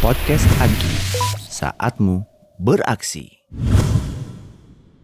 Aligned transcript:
Podcast 0.00 0.48
Agi, 0.64 0.94
saatmu 1.44 2.24
beraksi. 2.56 3.28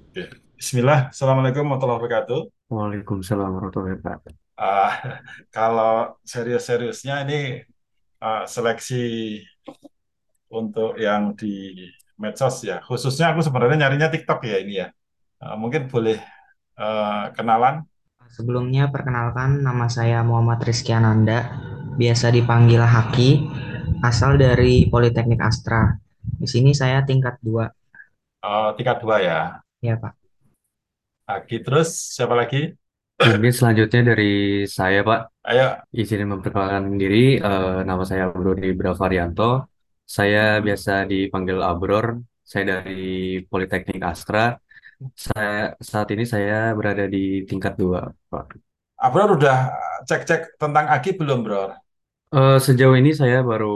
Oke. 0.08 0.40
Bismillah, 0.56 1.12
Assalamualaikum 1.12 1.68
warahmatullahi 1.68 2.00
wabarakatuh. 2.00 2.40
Waalaikumsalam 2.72 3.52
warahmatullahi 3.52 4.00
wabarakatuh. 4.00 4.32
Ah, 4.56 5.20
kalau 5.56 6.16
serius-seriusnya 6.24 7.28
ini 7.28 7.60
ah, 8.24 8.48
seleksi 8.48 9.36
untuk 10.48 10.96
yang 10.96 11.36
di 11.36 11.76
medsos 12.16 12.64
ya, 12.64 12.80
khususnya 12.80 13.36
aku 13.36 13.44
sebenarnya 13.44 13.84
nyarinya 13.84 14.08
TikTok 14.08 14.48
ya 14.48 14.56
ini 14.64 14.80
ya. 14.80 14.88
Ah, 15.44 15.60
mungkin 15.60 15.92
boleh 15.92 16.16
ah, 16.80 17.28
kenalan. 17.36 17.84
Sebelumnya 18.32 18.88
perkenalkan 18.88 19.60
nama 19.60 19.92
saya 19.92 20.24
Muhammad 20.24 20.64
Rizky 20.64 20.96
Ananda, 20.96 21.52
biasa 21.96 22.32
dipanggil 22.32 22.80
Haki, 22.82 23.30
asal 24.02 24.40
dari 24.40 24.88
Politeknik 24.88 25.40
Astra. 25.40 25.92
Di 26.22 26.48
sini 26.48 26.72
saya 26.72 27.04
tingkat 27.04 27.38
2. 27.44 27.66
Ah, 28.42 28.74
tingkat 28.74 28.98
dua 28.98 29.22
ya. 29.22 29.38
Ya, 29.78 29.94
Pak. 29.94 30.18
Lagi 31.30 31.56
terus 31.62 31.88
siapa 32.10 32.34
lagi? 32.34 32.74
Mungkin 33.22 33.54
selanjutnya 33.54 34.14
dari 34.14 34.66
saya, 34.66 35.06
Pak. 35.06 35.20
Ayo, 35.46 35.78
Izin 35.94 36.26
memperkenalkan 36.26 36.98
diri, 36.98 37.38
eh, 37.38 37.78
nama 37.86 38.02
saya 38.02 38.34
Brody 38.34 38.74
Bravarianto. 38.74 39.70
Saya 40.02 40.58
biasa 40.58 41.06
dipanggil 41.06 41.62
Abror. 41.62 42.18
Saya 42.42 42.82
dari 42.82 43.38
Politeknik 43.46 44.02
Astra. 44.02 44.58
Saya 45.14 45.74
saat 45.78 46.08
ini 46.14 46.24
saya 46.26 46.74
berada 46.74 47.06
di 47.06 47.46
tingkat 47.46 47.78
2, 47.78 48.10
Pak. 48.30 48.71
Abror 49.06 49.28
udah 49.36 49.58
cek-cek 50.08 50.42
tentang 50.60 50.86
Agi 50.94 51.10
belum, 51.20 51.38
Bro? 51.46 51.62
Eh, 52.34 52.56
sejauh 52.66 52.96
ini 53.00 53.10
saya 53.20 53.38
baru 53.50 53.66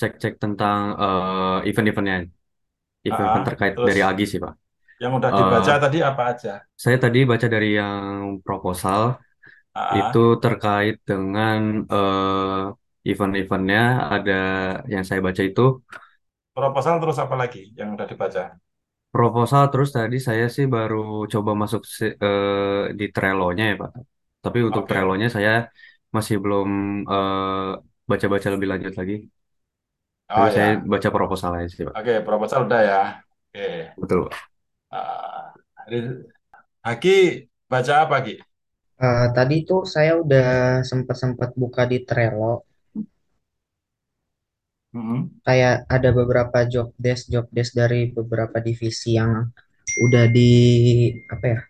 cek-cek 0.00 0.34
tentang 0.42 0.80
eh, 1.02 1.68
event-eventnya, 1.68 2.16
event-event 3.08 3.44
Ah, 3.44 3.48
terkait 3.48 3.74
terus 3.74 3.88
dari 3.88 4.00
Agi 4.10 4.24
sih, 4.32 4.40
Pak. 4.44 4.54
yang 5.02 5.12
udah 5.18 5.32
dibaca 5.38 5.72
tadi 5.84 5.98
apa 6.10 6.22
aja? 6.34 6.54
saya 6.82 6.96
tadi 7.04 7.18
baca 7.30 7.46
dari 7.54 7.66
yang 7.80 8.02
proposal. 8.46 9.02
Ah, 9.74 9.98
itu 9.98 10.18
terkait 10.44 10.94
dengan 11.10 11.60
eh, 11.94 13.10
event-eventnya 13.10 13.80
ada 14.14 14.32
yang 14.92 15.04
saya 15.08 15.20
baca 15.26 15.42
itu 15.50 15.62
proposal 16.56 16.94
terus 17.02 17.18
apa 17.24 17.34
lagi 17.42 17.60
yang 17.78 17.88
udah 17.96 18.06
dibaca? 18.10 18.42
Proposal 19.14 19.62
terus 19.72 19.88
tadi 19.96 20.16
saya 20.28 20.44
sih 20.56 20.66
baru 20.74 20.96
coba 21.32 21.50
masuk 21.62 21.82
si- 21.98 22.16
eh, 22.24 22.82
di 22.98 23.04
Trello-nya 23.14 23.64
ya 23.70 23.74
Pak. 23.82 23.90
Tapi 24.44 24.58
untuk 24.68 24.82
Oke. 24.82 24.88
Trello-nya 24.88 25.26
saya 25.36 25.50
masih 26.16 26.36
belum 26.44 26.68
eh, 27.12 27.70
baca-baca 28.10 28.48
lebih 28.54 28.68
lanjut 28.72 28.92
lagi. 29.00 29.14
Oh 30.30 30.36
Tapi 30.36 30.48
saya 30.54 30.68
ya. 30.68 30.88
baca 30.92 31.08
proposal 31.16 31.50
aja 31.56 31.68
sih 31.74 31.84
Pak. 31.88 31.96
Oke, 31.96 32.12
proposal 32.26 32.60
udah 32.66 32.80
ya. 32.90 32.98
Oke. 33.48 33.60
Betul 33.96 34.28
Pak. 34.30 34.48
Ah, 34.90 35.54
Haki 36.86 37.46
baca 37.70 37.92
apa, 38.04 38.16
Ki? 38.26 38.34
Eh, 39.06 39.24
tadi 39.36 39.54
tuh 39.68 39.80
saya 39.94 40.12
udah 40.22 40.46
sempat-sempat 40.90 41.50
buka 41.62 41.82
di 41.92 41.98
Trello, 42.08 42.52
Mm-mm. 44.96 45.20
kayak 45.44 45.84
ada 45.88 46.08
beberapa 46.16 46.58
job 46.64 46.88
desk, 46.96 47.28
job 47.28 47.46
desk 47.52 47.76
dari 47.76 48.08
beberapa 48.08 48.56
divisi 48.60 49.16
yang 49.20 49.48
udah 50.04 50.24
di 50.32 50.52
apa 51.28 51.44
ya, 51.44 51.60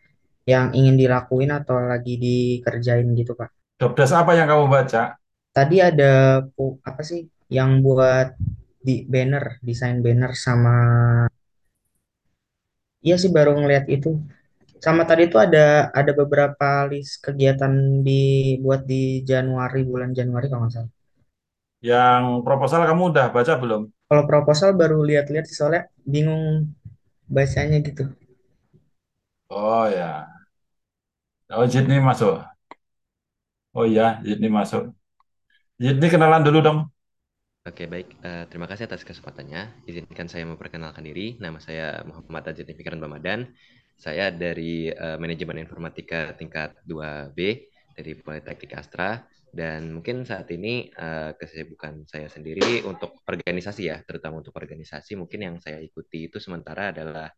yang 0.47 0.67
ingin 0.75 0.97
dilakuin 0.97 1.51
atau 1.51 1.77
lagi 1.83 2.15
dikerjain 2.19 3.09
gitu, 3.19 3.35
Pak. 3.35 3.51
Jobdesk 3.79 4.15
apa 4.15 4.33
yang 4.39 4.47
kamu 4.51 4.65
baca? 4.71 5.03
Tadi 5.55 5.77
ada 5.83 6.43
apa 6.87 7.03
sih 7.03 7.27
yang 7.51 7.83
buat 7.83 8.35
di 8.79 9.03
banner, 9.07 9.59
desain 9.63 9.99
banner 10.03 10.33
sama 10.39 10.77
iya 13.07 13.15
sih 13.23 13.31
baru 13.37 13.51
ngeliat 13.61 13.85
itu. 13.97 14.09
Sama 14.85 15.03
tadi 15.11 15.23
tuh 15.33 15.41
ada 15.47 15.91
ada 16.01 16.13
beberapa 16.21 16.67
list 16.91 17.13
kegiatan 17.27 17.73
dibuat 18.07 18.81
di 18.91 19.23
Januari, 19.31 19.81
bulan 19.91 20.11
Januari 20.19 20.47
kalau 20.51 20.63
nggak 20.67 20.75
salah. 20.77 20.98
Yang 21.79 22.43
proposal 22.43 22.83
kamu 22.83 23.15
udah 23.15 23.27
baca 23.31 23.55
belum? 23.55 23.83
Kalau 24.09 24.25
proposal 24.27 24.75
baru 24.75 24.99
lihat-lihat 25.05 25.47
sih 25.47 25.55
soalnya 25.55 25.87
bingung 26.03 26.75
bacanya 27.31 27.79
gitu. 27.85 28.09
Oh 29.51 29.87
ya. 29.89 30.29
Oh, 31.51 31.65
Jidni 31.67 31.97
masuk. 32.01 32.45
Oh 33.77 33.85
iya, 33.87 34.21
Jidni 34.27 34.49
masuk. 34.51 34.83
Jidni 35.79 36.07
kenalan 36.11 36.43
dulu 36.43 36.59
dong. 36.67 36.79
Oke, 37.69 37.85
baik. 37.85 38.09
Eh, 38.25 38.45
terima 38.51 38.67
kasih 38.67 38.89
atas 38.89 39.05
kesempatannya. 39.05 39.85
Izinkan 39.85 40.27
saya 40.27 40.49
memperkenalkan 40.49 41.05
diri. 41.05 41.37
Nama 41.37 41.59
saya 41.61 42.01
Muhammad 42.09 42.49
Ajit 42.51 42.65
Fikran 42.73 42.99
Ramadan. 42.99 43.45
Saya 43.95 44.33
dari 44.33 44.89
eh, 44.89 45.17
Manajemen 45.21 45.61
Informatika 45.63 46.33
tingkat 46.35 46.81
2B 46.89 47.39
dari 47.93 48.13
Politeknik 48.19 48.73
Astra. 48.73 49.21
Dan 49.49 49.93
mungkin 49.97 50.25
saat 50.29 50.51
ini 50.53 50.93
eh, 50.93 51.31
kesibukan 51.35 52.05
saya 52.05 52.29
sendiri 52.29 52.85
untuk 52.85 53.23
organisasi 53.25 53.83
ya, 53.89 54.03
terutama 54.05 54.45
untuk 54.45 54.55
organisasi 54.57 55.17
mungkin 55.17 55.41
yang 55.47 55.57
saya 55.61 55.81
ikuti 55.81 56.29
itu 56.29 56.39
sementara 56.39 56.93
adalah 56.93 57.33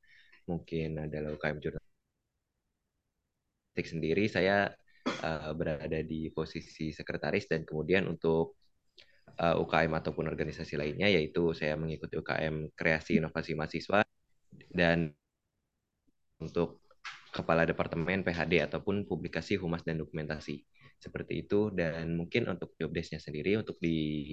mungkin 0.50 1.06
adalah 1.06 1.30
UKM 1.38 1.58
Jurnalistik 1.62 1.86
sendiri. 3.86 4.24
Saya 4.26 4.74
eh, 5.06 5.52
berada 5.54 6.00
di 6.02 6.30
posisi 6.34 6.92
sekretaris 6.92 7.46
dan 7.50 7.62
kemudian 7.64 8.06
untuk 8.10 8.60
uh, 9.38 9.56
UKM 9.62 9.92
ataupun 9.96 10.26
organisasi 10.28 10.74
lainnya, 10.76 11.08
yaitu 11.08 11.56
saya 11.56 11.74
mengikuti 11.78 12.20
UKM 12.20 12.74
Kreasi 12.76 13.20
Inovasi 13.20 13.56
Mahasiswa 13.56 14.00
dan 14.72 15.12
untuk 16.40 16.84
Kepala 17.30 17.62
Departemen 17.62 18.26
PHD 18.26 18.58
ataupun 18.66 19.06
Publikasi 19.06 19.54
Humas 19.54 19.86
dan 19.86 20.02
Dokumentasi. 20.02 20.66
Seperti 21.00 21.48
itu, 21.48 21.72
dan 21.72 22.12
mungkin 22.12 22.52
untuk 22.52 22.76
job 22.76 22.92
desk-nya 22.92 23.18
sendiri, 23.18 23.56
untuk 23.56 23.80
di 23.80 24.30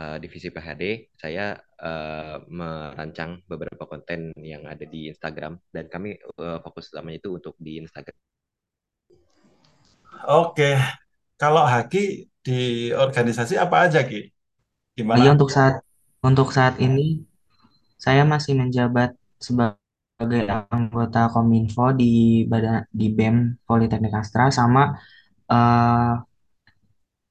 uh, 0.00 0.16
divisi 0.16 0.48
PHD, 0.48 1.12
saya 1.20 1.52
uh, 1.60 2.40
merancang 2.48 3.44
beberapa 3.44 3.84
konten 3.84 4.32
yang 4.40 4.64
ada 4.64 4.88
di 4.88 5.12
Instagram, 5.12 5.60
dan 5.68 5.92
kami 5.92 6.16
uh, 6.40 6.64
fokus 6.64 6.88
utamanya 6.88 7.20
itu 7.20 7.36
untuk 7.36 7.54
di 7.60 7.78
Instagram. 7.84 8.16
Oke. 10.26 10.80
Kalau 11.38 11.62
Haki 11.62 12.26
di 12.42 12.90
organisasi 12.90 13.54
apa 13.60 13.86
aja, 13.86 14.02
Ki? 14.02 14.26
Iya 14.98 15.06
Gimana? 15.06 15.38
untuk 15.38 15.54
saat 15.54 15.78
untuk 16.18 16.50
saat 16.50 16.82
ini 16.82 17.22
saya 17.94 18.26
masih 18.26 18.58
menjabat 18.58 19.14
sebagai 19.38 20.42
anggota 20.74 21.30
Kominfo 21.30 21.94
di 21.94 22.42
badan 22.50 22.82
di 22.90 23.06
BEM 23.14 23.62
Politeknik 23.62 24.18
Astra 24.18 24.50
sama 24.50 24.98
eh, 25.52 26.12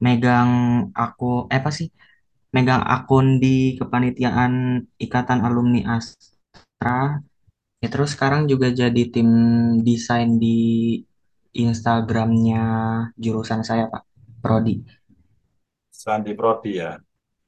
megang 0.05 0.51
aku 0.94 1.25
eh 1.53 1.57
apa 1.61 1.69
sih 1.78 1.88
megang 2.55 2.83
akun 2.95 3.28
di 3.44 3.47
kepanitiaan 3.79 4.53
Ikatan 5.05 5.39
Alumni 5.47 5.81
Astra 5.95 6.97
ya 7.81 7.88
terus 7.94 8.09
sekarang 8.16 8.41
juga 8.51 8.67
jadi 8.81 9.01
tim 9.13 9.29
desain 9.88 10.29
di 10.44 10.57
Instagramnya 11.57 12.61
jurusan 13.23 13.61
saya 13.66 13.89
Pak 13.94 14.03
Prodi 14.41 14.75
Sandi 16.01 16.31
Prodi 16.38 16.77
ya. 16.77 16.94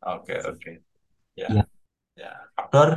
Oke, 0.10 0.36
oke. 0.42 0.72
Ya, 1.38 1.48
ya 1.54 1.64
ya. 2.18 2.32
Abdor? 2.60 2.90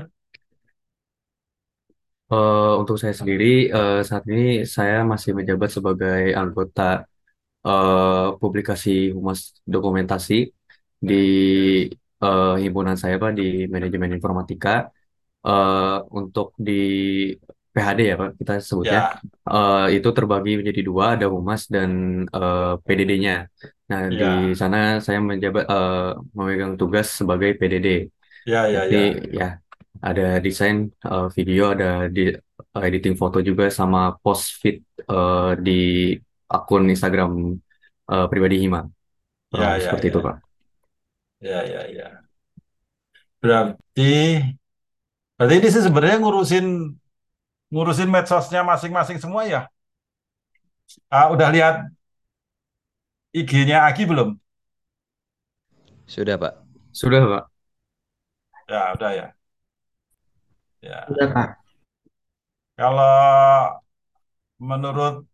Eh, 2.33 2.73
untuk 2.81 2.97
saya 2.97 3.13
sendiri 3.13 3.69
eh, 3.69 4.01
saat 4.09 4.25
ini 4.33 4.65
saya 4.65 5.05
masih 5.05 5.31
menjabat 5.37 5.71
sebagai 5.77 6.33
anggota 6.33 7.05
eh, 7.67 8.29
publikasi 8.43 8.91
humas 9.17 9.41
dokumentasi 9.75 10.35
di 11.09 11.15
eh, 12.25 12.53
himpunan 12.65 12.97
saya 13.03 13.15
Pak 13.23 13.31
di 13.39 13.43
manajemen 13.75 14.13
informatika 14.19 14.71
Eh, 15.49 15.97
untuk 16.19 16.47
di 16.67 16.73
PHD 17.75 18.01
ya 18.11 18.15
Pak 18.21 18.31
kita 18.41 18.53
sebutnya 18.71 19.01
Ya, 19.01 19.23
Eh, 19.55 19.85
itu 19.97 20.09
terbagi 20.17 20.53
menjadi 20.61 20.81
dua 20.89 21.05
ada 21.15 21.27
humas 21.35 21.63
dan 21.75 21.91
eh, 22.37 22.73
PDD-nya. 22.87 23.35
Nah 23.91 24.03
di 24.21 24.25
ya, 24.25 24.53
sana 24.61 24.77
saya 25.07 25.19
menjabat 25.31 25.65
eh, 25.75 26.11
memegang 26.39 26.75
tugas 26.81 27.07
sebagai 27.21 27.51
PDD. 27.61 27.89
ya, 28.45 28.67
ya, 28.69 28.85
Jadi 28.91 28.97
ya. 28.97 29.03
ya 29.41 29.47
ada 30.09 30.23
desain 30.47 30.77
eh, 31.07 31.27
video 31.37 31.63
ada 31.75 31.87
di 32.17 32.21
editing 32.87 33.15
foto 33.23 33.39
juga 33.49 33.65
sama 33.79 33.99
post 34.23 34.45
feed 34.63 34.77
eh, 35.13 35.51
di 35.67 35.73
akun 36.57 36.83
Instagram 36.95 37.31
eh, 38.13 38.27
pribadi 38.33 38.57
Hima. 38.63 38.81
Kurang 39.51 39.65
Ya, 39.65 39.69
lebih 39.73 39.85
ya, 39.85 39.91
seperti 39.91 40.07
itu. 40.13 40.19
Pak. 40.27 40.37
Ya, 41.41 41.63
ya, 41.67 41.83
ya. 41.91 42.23
Berarti, 43.43 44.03
berarti 45.37 45.55
ini 45.59 45.69
sih 45.75 45.83
sebenarnya 45.87 46.17
ngurusin 46.23 46.65
ngurusin 47.73 48.09
medsosnya 48.15 48.61
masing-masing 48.71 49.19
semua 49.23 49.43
ya. 49.53 49.61
Ah, 51.11 51.27
udah 51.33 51.49
lihat 51.55 51.75
IG-nya 53.41 53.79
Agi 53.89 54.05
belum? 54.11 54.29
Sudah, 56.07 56.37
Pak. 56.39 56.55
Sudah, 56.93 57.23
Pak. 57.27 57.45
Ya, 58.69 58.93
udah 58.95 59.11
ya. 59.19 59.27
Ya. 60.83 61.07
Udah, 61.11 61.27
Kak. 61.35 61.49
Kalau 62.77 63.83
menurut 64.69 65.27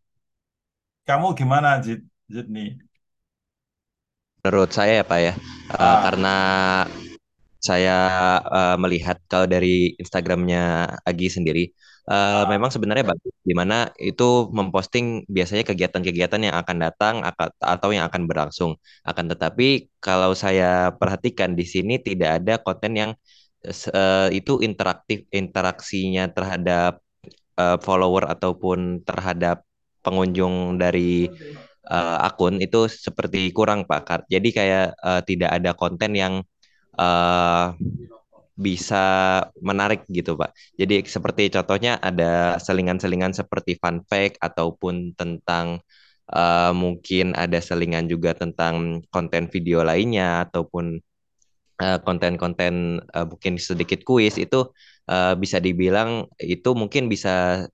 kamu 1.08 1.26
gimana, 1.40 1.68
Jid? 1.84 2.00
Jid 2.28 2.46
nih? 2.52 2.76
Menurut 4.44 4.70
saya 4.76 4.92
ya 5.00 5.04
Pak 5.10 5.20
ya, 5.26 5.32
uh, 5.72 5.80
Ah, 5.82 5.96
karena 6.06 6.34
saya 7.58 7.96
uh, 8.44 8.76
melihat 8.78 9.18
kalau 9.26 9.46
dari 9.50 9.98
Instagramnya 9.98 10.94
Agi 11.08 11.26
sendiri, 11.36 11.74
uh, 12.06 12.14
ah, 12.14 12.42
memang 12.52 12.70
sebenarnya 12.70 13.04
bagus, 13.08 13.34
di 13.42 13.54
mana 13.56 13.90
itu 13.98 14.46
memposting 14.54 15.26
biasanya 15.26 15.64
kegiatan-kegiatan 15.66 16.40
yang 16.46 16.56
akan 16.62 16.76
datang 16.84 17.14
aka- 17.28 17.56
atau 17.58 17.88
yang 17.96 18.06
akan 18.08 18.22
berlangsung. 18.30 18.72
Akan 19.02 19.26
tetapi 19.32 19.90
kalau 19.98 20.32
saya 20.38 20.94
perhatikan 21.00 21.58
di 21.58 21.64
sini 21.66 21.98
tidak 21.98 22.30
ada 22.44 22.54
konten 22.62 22.92
yang 22.94 23.10
uh, 23.92 24.28
itu 24.30 24.62
interaktif, 24.62 25.26
interaksinya 25.34 26.30
terhadap 26.30 27.02
uh, 27.58 27.76
follower 27.82 28.24
ataupun 28.32 29.02
terhadap 29.04 29.67
pengunjung 30.08 30.80
dari 30.80 31.28
uh, 31.92 32.24
akun 32.24 32.64
itu 32.64 32.88
seperti 32.88 33.52
kurang 33.52 33.84
Pak. 33.84 34.24
Jadi 34.32 34.48
kayak 34.56 34.96
uh, 34.96 35.20
tidak 35.20 35.50
ada 35.52 35.76
konten 35.76 36.16
yang 36.16 36.40
uh, 36.96 37.76
bisa 38.58 39.04
menarik 39.62 40.02
gitu 40.10 40.34
Pak. 40.34 40.50
Jadi 40.74 41.06
seperti 41.06 41.52
contohnya 41.52 42.00
ada 42.00 42.56
selingan-selingan 42.58 43.36
seperti 43.36 43.76
fun 43.76 44.02
fact 44.08 44.40
ataupun 44.42 45.14
tentang 45.14 45.84
uh, 46.34 46.72
mungkin 46.74 47.38
ada 47.38 47.62
selingan 47.62 48.10
juga 48.10 48.34
tentang 48.34 49.06
konten 49.14 49.46
video 49.46 49.86
lainnya 49.86 50.48
ataupun 50.48 50.98
uh, 51.78 51.98
konten-konten 52.02 52.98
uh, 53.14 53.26
mungkin 53.30 53.56
sedikit 53.62 54.02
kuis 54.02 54.36
itu 54.36 54.68
uh, 55.06 55.38
bisa 55.38 55.62
dibilang 55.62 56.26
itu 56.42 56.70
mungkin 56.74 57.06
bisa 57.06 57.66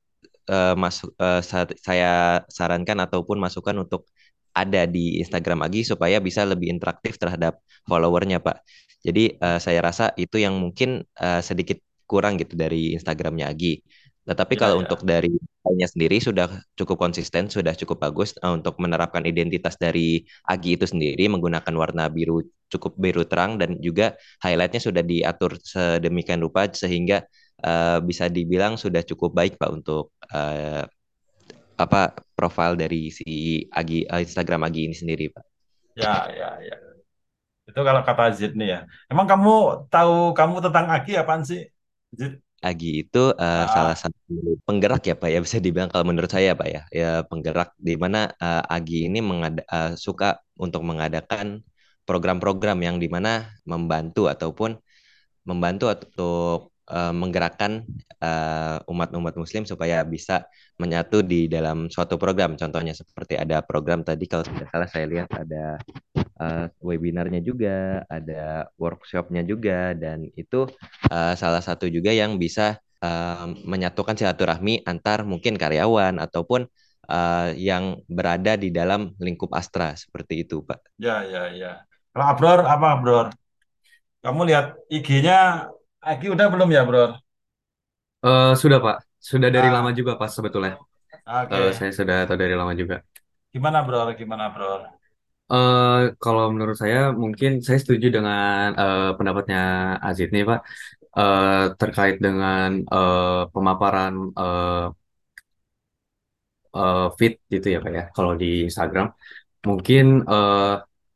uh, 0.50 0.74
masuk 0.76 1.12
uh, 1.20 1.40
saya 1.78 2.42
sarankan 2.48 2.98
ataupun 3.04 3.36
masukan 3.40 3.76
untuk 3.84 4.08
ada 4.54 4.86
di 4.86 5.18
Instagram 5.18 5.66
Agi 5.66 5.82
supaya 5.82 6.22
bisa 6.22 6.46
lebih 6.46 6.70
interaktif 6.70 7.18
terhadap 7.18 7.58
followernya 7.90 8.38
Pak. 8.38 8.62
Jadi 9.04 9.36
uh, 9.42 9.58
saya 9.60 9.84
rasa 9.84 10.14
itu 10.16 10.40
yang 10.40 10.56
mungkin 10.56 11.04
uh, 11.20 11.42
sedikit 11.44 11.82
kurang 12.06 12.38
gitu 12.40 12.54
dari 12.54 12.94
Instagramnya 12.96 13.50
Agi. 13.50 13.82
Tetapi 14.24 14.56
ya, 14.56 14.60
kalau 14.64 14.80
ya. 14.80 14.88
untuk 14.88 15.04
dari 15.04 15.28
nya 15.74 15.88
sendiri 15.88 16.20
sudah 16.20 16.48
cukup 16.76 16.96
konsisten, 17.00 17.48
sudah 17.48 17.72
cukup 17.76 18.00
bagus 18.08 18.32
uh, 18.40 18.56
untuk 18.56 18.80
menerapkan 18.80 19.26
identitas 19.28 19.76
dari 19.76 20.24
Agi 20.48 20.80
itu 20.80 20.86
sendiri 20.88 21.28
menggunakan 21.28 21.74
warna 21.76 22.08
biru 22.08 22.40
cukup 22.72 22.96
biru 22.96 23.22
terang 23.28 23.60
dan 23.60 23.76
juga 23.78 24.16
highlightnya 24.40 24.80
sudah 24.80 25.02
diatur 25.04 25.60
sedemikian 25.60 26.40
rupa 26.40 26.66
sehingga 26.72 27.28
uh, 27.64 27.98
bisa 28.04 28.28
dibilang 28.28 28.76
sudah 28.76 29.00
cukup 29.00 29.32
baik 29.32 29.56
Pak 29.56 29.70
untuk 29.72 30.12
uh, 30.30 30.84
apa 31.74 32.14
profil 32.38 32.78
dari 32.78 33.10
si 33.10 33.64
Agi 33.72 34.06
uh, 34.06 34.22
Instagram 34.22 34.68
Agi 34.68 34.86
ini 34.86 34.94
sendiri 34.94 35.32
Pak. 35.32 35.44
Ya, 35.98 36.28
ya, 36.30 36.50
ya. 36.60 36.76
Itu 37.64 37.80
kalau 37.80 38.04
kata 38.04 38.30
Zid 38.36 38.52
nih 38.54 38.68
ya. 38.76 38.80
Emang 39.08 39.24
kamu 39.24 39.88
tahu 39.88 40.36
kamu 40.36 40.60
tentang 40.60 40.86
Agi 40.92 41.16
apaan 41.16 41.42
sih, 41.42 41.66
Zid? 42.12 42.38
Agi 42.64 43.04
itu 43.04 43.28
uh, 43.36 43.64
salah 43.68 43.92
Ah, 43.92 43.98
satu 44.08 44.56
penggerak 44.64 45.04
ya 45.04 45.12
Pak 45.20 45.28
ya 45.28 45.38
bisa 45.44 45.60
dibilang 45.60 45.92
kalau 45.92 46.08
menurut 46.08 46.32
saya 46.32 46.56
Pak 46.56 46.68
ya 46.72 46.82
ya 46.88 47.10
penggerak 47.28 47.76
di 47.76 47.92
mana 48.00 48.32
uh, 48.40 48.64
Agi 48.64 49.12
ini 49.12 49.20
mengada, 49.20 49.60
uh, 49.68 49.92
suka 50.00 50.40
untuk 50.56 50.80
mengadakan 50.80 51.60
program-program 52.08 52.80
yang 52.80 52.96
di 52.96 53.12
mana 53.12 53.52
membantu 53.68 54.32
ataupun 54.32 54.80
membantu 55.44 55.92
untuk 55.92 56.73
uh, 56.88 57.12
menggerakkan 57.14 57.84
uh, 58.20 58.78
umat-umat 58.88 59.34
Muslim 59.36 59.64
supaya 59.64 60.02
bisa 60.04 60.48
menyatu 60.76 61.22
di 61.22 61.46
dalam 61.46 61.88
suatu 61.88 62.18
program. 62.20 62.56
Contohnya 62.58 62.92
seperti 62.92 63.38
ada 63.38 63.62
program 63.64 64.02
tadi 64.02 64.26
kalau 64.26 64.44
tidak 64.44 64.68
salah 64.72 64.88
saya 64.88 65.06
lihat 65.08 65.28
ada 65.32 65.78
uh, 66.40 66.66
webinarnya 66.82 67.40
juga, 67.40 68.02
ada 68.08 68.68
workshopnya 68.76 69.46
juga, 69.46 69.94
dan 69.96 70.28
itu 70.34 70.68
uh, 71.08 71.34
salah 71.38 71.62
satu 71.62 71.88
juga 71.88 72.10
yang 72.10 72.36
bisa 72.36 72.80
uh, 73.00 73.46
menyatukan 73.64 74.18
silaturahmi 74.18 74.84
antar 74.84 75.22
mungkin 75.22 75.56
karyawan 75.56 76.20
ataupun 76.20 76.66
uh, 77.08 77.50
yang 77.56 78.00
berada 78.08 78.56
di 78.56 78.72
dalam 78.72 79.12
lingkup 79.20 79.52
Astra 79.54 79.94
seperti 79.96 80.44
itu, 80.44 80.64
Pak. 80.64 80.96
ya, 81.00 81.24
ya, 81.24 81.52
ya. 81.52 81.72
Kalau 82.14 82.26
Abror 82.30 82.60
apa, 82.62 82.86
Abror? 82.94 83.26
Kamu 84.24 84.46
lihat 84.48 84.78
IG-nya 84.88 85.68
Agi 86.10 86.26
udah 86.34 86.46
belum 86.52 86.68
ya, 86.76 86.82
Bror? 86.88 87.10
Eh, 88.26 88.50
sudah, 88.62 88.78
Pak. 88.84 88.96
Sudah 89.30 89.48
dari 89.56 89.68
lama 89.74 89.90
Ah, 89.90 89.98
juga, 89.98 90.12
Pak, 90.20 90.28
sebetulnya. 90.36 90.72
oke. 91.26 91.54
Eh, 91.54 91.68
saya 91.78 91.90
sudah 91.98 92.16
tahu 92.28 92.38
dari 92.42 92.54
lama 92.60 92.74
juga. 92.82 92.96
Gimana, 93.54 93.82
Bror? 93.86 94.12
Gimana, 94.18 94.50
Bror? 94.54 94.80
Eh, 95.52 95.94
kalau 96.22 96.44
menurut 96.54 96.76
saya, 96.82 96.98
mungkin 97.22 97.50
saya 97.66 97.78
setuju 97.82 98.06
dengan 98.16 98.66
eh, 98.80 99.00
pendapatnya 99.18 99.58
Azid 100.06 100.28
nih, 100.34 100.42
Pak. 100.50 100.60
Eh, 101.18 101.62
terkait 101.80 102.16
dengan 102.26 102.68
eh, 102.94 103.42
pemaparan 103.54 104.12
eh, 104.40 104.84
eh, 106.76 106.96
feed 107.18 107.32
gitu 107.52 107.66
ya, 107.74 107.78
Pak 107.84 107.92
ya. 107.98 108.02
Kalau 108.16 108.32
di 108.40 108.46
Instagram. 108.68 109.06
Mungkin 109.68 110.04
eh, 110.32 110.74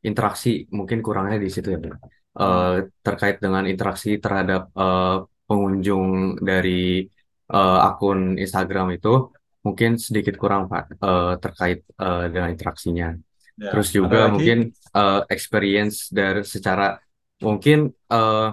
interaksi 0.09 0.49
mungkin 0.77 0.99
kurangnya 1.05 1.37
di 1.45 1.49
situ 1.55 1.67
ya, 1.75 1.79
Bang. 1.85 1.97
Hmm, 2.37 2.79
terkait 3.05 3.37
dengan 3.43 3.63
interaksi 3.67 4.09
terhadap 4.23 4.61
eh, 4.75 5.15
pengunjung 5.47 6.39
dari 6.49 7.03
eh, 7.53 7.77
akun 7.87 8.19
Instagram 8.43 8.87
itu 8.97 9.09
mungkin 9.65 9.91
sedikit 9.99 10.35
kurang, 10.41 10.63
Pak, 10.71 10.83
eh, 11.05 11.33
terkait 11.43 11.79
eh, 12.03 12.23
dengan 12.33 12.49
interaksinya. 12.53 13.07
ya. 13.59 13.67
Terus 13.71 13.87
juga 13.97 14.19
mungkin 14.33 14.57
eh, 14.97 15.21
experience 15.35 15.95
dari 16.17 16.41
secara 16.47 16.95
mungkin 17.43 17.77
eh, 18.13 18.47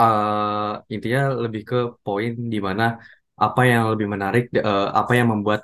eh, 0.00 0.72
intinya 0.94 1.20
lebih 1.44 1.62
ke 1.70 1.76
poin 2.04 2.32
di 2.52 2.58
mana 2.66 2.82
apa 3.44 3.60
yang 3.70 3.82
lebih 3.92 4.06
menarik, 4.14 4.44
eh, 4.68 4.88
apa 5.00 5.12
yang 5.18 5.28
membuat 5.32 5.60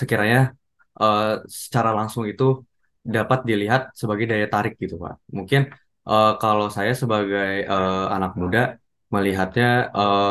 sekiranya 0.00 0.38
eh, 1.02 1.24
secara 1.64 1.90
langsung 1.98 2.24
itu 2.32 2.44
dapat 3.16 3.40
dilihat 3.50 3.82
sebagai 4.00 4.26
daya 4.30 4.46
tarik 4.54 4.74
gitu 4.82 4.96
Pak. 5.04 5.14
Mungkin 5.36 5.60
eh, 6.10 6.28
kalau 6.42 6.66
saya 6.76 6.92
sebagai 7.02 7.48
eh, 7.72 8.04
anak 8.14 8.32
muda 8.40 8.58
melihatnya 9.14 9.64
eh, 9.98 10.24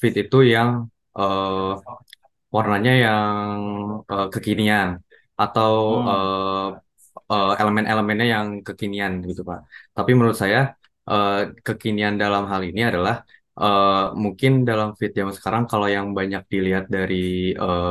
feed 0.00 0.14
itu 0.22 0.36
yang 0.54 0.70
eh, 1.18 1.70
warnanya 2.56 2.92
yang 3.04 3.58
eh, 4.12 4.26
kekinian 4.34 4.88
atau 5.42 5.72
Hmm, 5.86 6.08
eh, 6.10 6.66
eh, 7.32 7.50
elemen-elemennya 7.60 8.26
yang 8.34 8.46
kekinian 8.66 9.12
gitu 9.30 9.42
Pak. 9.50 9.58
Tapi 9.96 10.10
menurut 10.16 10.38
saya 10.42 10.58
eh, 11.10 11.32
kekinian 11.66 12.14
dalam 12.22 12.44
hal 12.52 12.62
ini 12.68 12.80
adalah 12.90 13.14
eh, 13.60 14.04
mungkin 14.24 14.50
dalam 14.68 14.88
feed 14.98 15.12
yang 15.20 15.30
sekarang 15.36 15.64
kalau 15.70 15.86
yang 15.96 16.06
banyak 16.18 16.42
dilihat 16.52 16.84
dari 16.96 17.16
eh, 17.62 17.88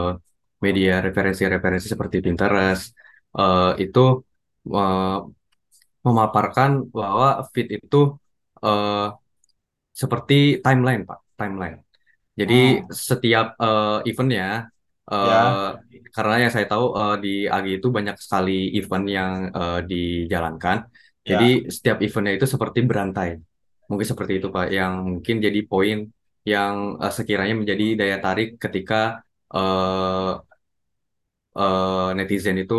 media 0.65 0.91
referensi-referensi 1.05 1.87
seperti 1.93 2.17
Pinterest 2.25 2.83
eh, 3.39 3.71
itu 3.83 3.99
eh, 4.77 5.15
memaparkan 6.05 6.69
bahwa 6.97 7.27
feed 7.53 7.67
itu 7.77 7.97
eh, 8.65 9.07
seperti 10.01 10.59
timeline 10.63 11.01
Pak, 11.09 11.19
timeline. 11.39 11.77
Jadi 12.39 12.55
hmm, 12.83 12.91
setiap 12.91 13.47
eh, 13.59 13.99
eventnya, 14.09 14.67
ya, 15.23 15.41
eh, 15.49 15.69
karena 16.15 16.35
yang 16.43 16.51
saya 16.55 16.67
tahu 16.73 16.85
eh, 16.99 17.15
di 17.23 17.33
AG 17.47 17.67
itu 17.79 17.87
banyak 17.97 18.15
sekali 18.19 18.51
event 18.77 19.05
yang 19.17 19.31
eh, 19.59 19.79
dijalankan. 19.91 20.77
Jadi 21.25 21.45
ya, 21.45 21.71
setiap 21.75 21.97
eventnya 22.05 22.33
itu 22.37 22.47
seperti 22.53 22.79
berantai. 22.89 23.29
Mungkin 23.89 24.07
seperti 24.11 24.33
itu 24.39 24.47
Pak, 24.55 24.67
yang 24.77 24.93
mungkin 25.17 25.35
jadi 25.45 25.59
poin 25.71 25.97
yang 26.45 27.01
eh, 27.03 27.13
sekiranya 27.17 27.55
menjadi 27.61 27.85
daya 27.99 28.17
tarik 28.21 28.47
ketika 28.63 28.95
eh, 29.55 30.31
eh, 31.57 32.09
netizen 32.17 32.57
itu 32.63 32.75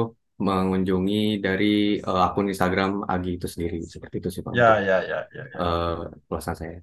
mengunjungi 0.47 1.17
dari 1.45 1.67
eh, 2.09 2.21
akun 2.27 2.47
Instagram 2.53 2.91
AG 3.13 3.25
itu 3.39 3.47
sendiri. 3.55 3.77
Seperti 3.95 4.15
itu 4.21 4.29
sih 4.35 4.43
Pak 4.49 4.57
ya, 4.57 4.81
ya, 4.81 4.97
ya, 5.03 5.19
ya, 5.35 5.43
ya. 5.55 5.61
ulasan 6.31 6.55
saya. 6.57 6.81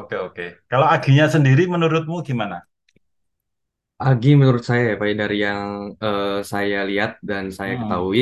Oke, 0.00 0.14
oke. 0.26 0.44
Kalau 0.70 0.86
Aginya 0.94 1.26
sendiri 1.34 1.62
menurutmu 1.74 2.16
gimana? 2.28 2.56
Agi 4.04 4.28
menurut 4.40 4.62
saya 4.68 4.82
ya 4.90 4.94
Pak, 5.00 5.06
ya, 5.10 5.14
dari 5.22 5.36
yang 5.46 5.62
eh, 6.04 6.26
saya 6.52 6.76
lihat 6.90 7.10
dan 7.28 7.44
saya 7.58 7.72
Hmm, 7.72 7.80
ketahui 7.80 8.20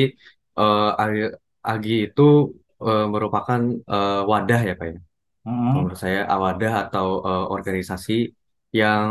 eh, 0.59 0.83
Agi, 1.01 1.19
Agi 1.69 1.91
itu 2.05 2.21
eh, 2.85 3.03
merupakan 3.13 3.61
eh, 3.93 4.19
wadah 4.31 4.59
ya 4.67 4.73
Pak 4.79 4.87
ya. 4.91 4.97
Hmm, 5.45 5.85
menurut 5.85 5.97
saya 6.03 6.17
ah, 6.31 6.39
wadah 6.45 6.73
atau 6.83 7.07
eh, 7.29 7.45
organisasi 7.55 8.13
yang 8.79 9.05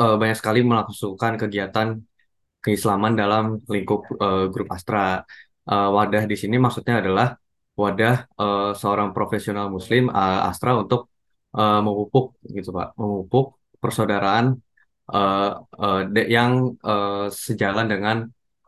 eh, 0.00 0.14
banyak 0.20 0.36
sekali 0.40 0.58
melakukan 0.68 1.34
kegiatan 1.42 1.88
keislaman 2.66 3.12
dalam 3.20 3.44
lingkup 3.74 4.00
eh, 4.24 4.44
grup 4.52 4.68
Astra. 4.76 4.98
Eh, 5.70 5.88
wadah 5.96 6.22
di 6.30 6.36
sini 6.42 6.56
maksudnya 6.64 6.94
adalah 7.02 7.28
wadah 7.82 8.14
eh, 8.42 8.70
seorang 8.80 9.10
profesional 9.16 9.66
Muslim 9.76 10.02
eh, 10.20 10.40
Astra 10.50 10.70
untuk 10.82 11.00
eh, 11.58 11.80
memupuk 11.86 12.24
gitu 12.56 12.70
Pak, 12.78 12.88
memupuk 13.00 13.46
persaudaraan 13.82 14.46
eh, 15.14 15.50
de- 16.14 16.28
yang 16.36 16.52
eh, 16.90 17.26
sejalan 17.46 17.86
dengan 17.92 18.16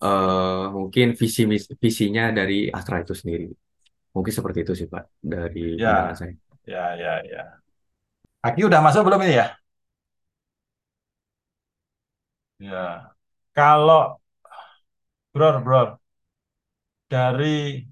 eh, 0.05 0.65
mungkin 0.77 1.07
visi 1.21 1.43
visinya 1.85 2.25
dari 2.39 2.55
Astra 2.79 2.97
itu 3.05 3.15
sendiri. 3.21 3.47
Mungkin 4.15 4.33
seperti 4.39 4.59
itu 4.65 4.73
sih 4.81 4.89
Pak 4.95 5.05
dari 5.35 5.61
Ya, 5.79 6.15
saya. 6.19 6.35
ya, 6.67 6.97
ya, 6.97 7.13
ya. 7.33 7.59
Aki 8.47 8.61
udah 8.69 8.81
masuk 8.87 9.03
belum 9.07 9.21
ini 9.27 9.35
ya? 9.41 9.47
Ya. 12.59 13.18
Kalau 13.59 14.05
Bro, 15.35 15.63
bro, 15.65 15.99
dari 17.13 17.89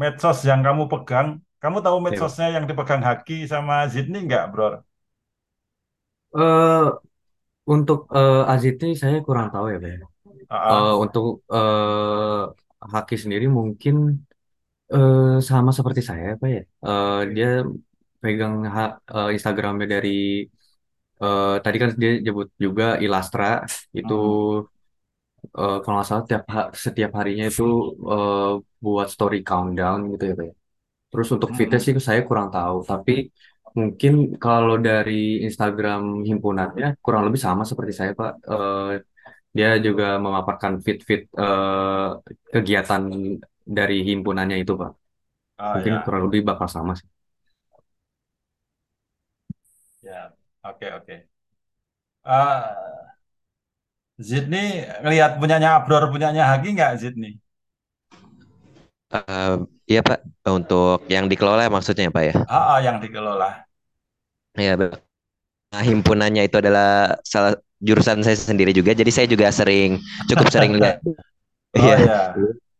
medsos 0.00 0.38
yang 0.50 0.60
kamu 0.66 0.82
pegang, 0.92 1.28
kamu 1.62 1.78
tahu 1.86 1.98
Ya, 2.08 2.20
Pak. 2.22 2.34
medsosnya 2.34 2.46
yang 2.56 2.64
dipegang 2.70 3.02
Haki 3.08 3.36
sama 3.52 3.74
Zidni 3.92 4.18
nggak, 4.26 4.44
bro? 4.52 4.66
Eh, 6.36 6.78
untuk 7.74 7.98
eh, 8.16 8.50
Azit 8.52 8.74
ini 8.84 8.94
saya 9.02 9.16
kurang 9.26 9.46
tahu 9.54 9.66
ya 9.72 9.76
Pak. 9.84 9.90
ya. 9.94 9.98
Ah, 10.48 10.88
Eh, 10.88 10.92
untuk 11.04 11.24
eh, 11.54 12.42
Haki 12.94 13.16
sendiri 13.22 13.46
mungkin 13.58 13.96
eh, 14.94 15.18
sama 15.48 15.70
seperti 15.78 16.00
saya 16.10 16.26
Pak 16.40 16.48
ya. 16.56 16.60
Eh, 16.86 17.14
dia 17.34 17.46
pegang 18.22 18.54
ha- 18.76 18.96
eh, 19.14 19.28
Instagramnya 19.36 19.86
dari 19.94 20.08
eh, 21.22 21.54
tadi 21.64 21.76
kan 21.82 21.90
dia 22.02 22.10
nyebut 22.24 22.48
juga 22.64 22.84
Ilastra 23.04 23.44
itu 23.98 24.14
Hmm. 24.22 24.34
Eh, 25.60 25.74
kalau 25.82 25.94
nggak 25.96 26.08
salah 26.10 26.24
tiap 26.30 26.42
ha- 26.54 26.70
setiap 26.86 27.10
harinya 27.18 27.44
itu 27.50 27.62
eh, 28.12 28.36
buat 28.84 29.06
story 29.14 29.36
countdown 29.48 29.98
gitu 30.12 30.22
ya 30.28 30.32
Pak 30.38 30.46
ya. 30.50 30.54
Terus 31.10 31.28
untuk 31.36 31.50
fitnya 31.58 31.78
Hmm. 31.78 31.84
sih 31.84 31.92
saya 32.08 32.20
kurang 32.28 32.48
tahu, 32.56 32.76
tapi 32.90 33.12
mungkin 33.78 34.12
kalau 34.44 34.74
dari 34.88 35.12
Instagram 35.46 36.00
himpunannya 36.30 36.86
kurang 37.04 37.22
lebih 37.26 37.40
sama 37.46 37.62
seperti 37.70 37.92
saya 38.00 38.12
Pak. 38.20 38.32
Eh, 38.52 38.90
dia 39.58 39.68
juga 39.86 40.04
memaparkan 40.24 40.74
fit-fit 40.86 41.20
eh, 41.42 42.08
kegiatan 42.54 43.02
dari 43.78 43.94
himpunannya 44.10 44.56
itu 44.62 44.72
Pak. 44.82 44.90
Oh 45.58 45.76
Mungkin 45.76 45.94
ya, 45.94 45.98
kurang 46.04 46.22
lebih 46.28 46.42
bakal 46.50 46.68
sama 46.76 46.92
sih. 47.00 47.08
ya. 50.02 50.36
Oke, 50.64 50.86
oke. 50.94 51.28
Ah, 52.24 52.93
Zidni 54.28 54.58
ngelihat 55.02 55.32
punyanya 55.40 55.68
Abror, 55.78 56.02
punyanya 56.12 56.42
Haki 56.50 56.68
nggak 56.74 56.92
Zidni? 57.02 57.28
Eh, 59.14 59.54
iya 59.86 60.00
Pak, 60.02 60.18
untuk 60.50 61.06
yang 61.06 61.30
dikelola 61.30 61.70
maksudnya 61.70 62.10
ya 62.10 62.12
Pak 62.12 62.24
ya. 62.26 62.34
Ah, 62.48 62.62
ah, 62.74 62.78
yang 62.86 62.96
dikelola. 63.02 63.48
Ya, 64.54 64.78
Pak. 64.78 65.02
Nah, 65.74 65.82
himpunannya 65.84 66.42
itu 66.48 66.56
adalah 66.62 67.18
salah 67.26 67.54
jurusan 67.82 68.22
saya 68.24 68.38
sendiri 68.38 68.72
juga, 68.72 68.94
jadi 68.96 69.10
saya 69.12 69.26
juga 69.28 69.50
sering 69.52 69.98
cukup 70.30 70.48
sering 70.52 70.72
lihat. 70.80 70.98
Oh 71.76 71.80
Iya, 71.82 71.96
ya, 71.98 72.20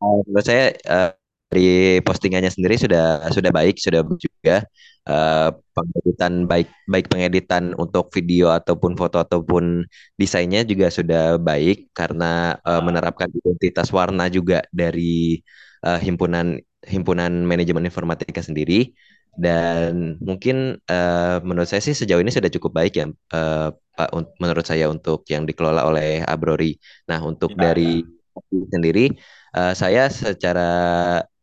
Eh, 0.05 0.19
menurut 0.29 0.45
saya 0.47 0.65
eh, 0.77 1.11
dari 1.55 2.03
postingannya 2.03 2.51
sendiri 2.51 2.75
sudah 2.75 3.23
sudah 3.31 3.51
baik, 3.55 3.79
sudah 3.79 4.03
juga 4.19 4.67
Eh, 5.05 5.51
pengeditan 5.77 6.49
baik 6.49 6.65
baik 6.89 7.13
pengeditan 7.13 7.77
untuk 7.77 8.09
video 8.17 8.49
ataupun 8.49 8.97
foto 8.97 9.21
ataupun 9.21 9.85
desainnya 10.17 10.65
juga 10.65 10.89
sudah 10.89 11.37
baik 11.37 11.93
karena 11.93 12.57
Ah, 12.65 12.81
menerapkan 12.81 13.29
identitas 13.29 13.93
warna 13.93 14.33
juga 14.33 14.65
dari 14.73 15.45
eh, 15.85 16.01
himpunan 16.01 16.57
himpunan 16.89 17.45
manajemen 17.45 17.85
informatika 17.85 18.41
sendiri 18.41 18.97
dan 19.37 20.17
mungkin 20.25 20.81
eh, 20.89 21.37
menurut 21.45 21.69
saya 21.69 21.85
sih 21.85 21.93
sejauh 21.93 22.25
ini 22.25 22.33
sudah 22.33 22.49
cukup 22.49 22.73
baik 22.73 22.93
ya 22.97 23.07
eh, 23.37 23.69
Pak 23.77 24.09
menurut 24.41 24.65
saya 24.65 24.89
untuk 24.89 25.29
yang 25.29 25.45
dikelola 25.45 25.85
oleh 25.85 26.25
Abrori. 26.25 26.81
Nah, 27.13 27.21
untuk 27.23 27.53
ya, 27.55 27.71
dari 27.71 28.01
ya. 28.01 28.67
sendiri 28.73 29.13
eh, 29.57 29.73
saya 29.83 30.01
secara 30.13 30.63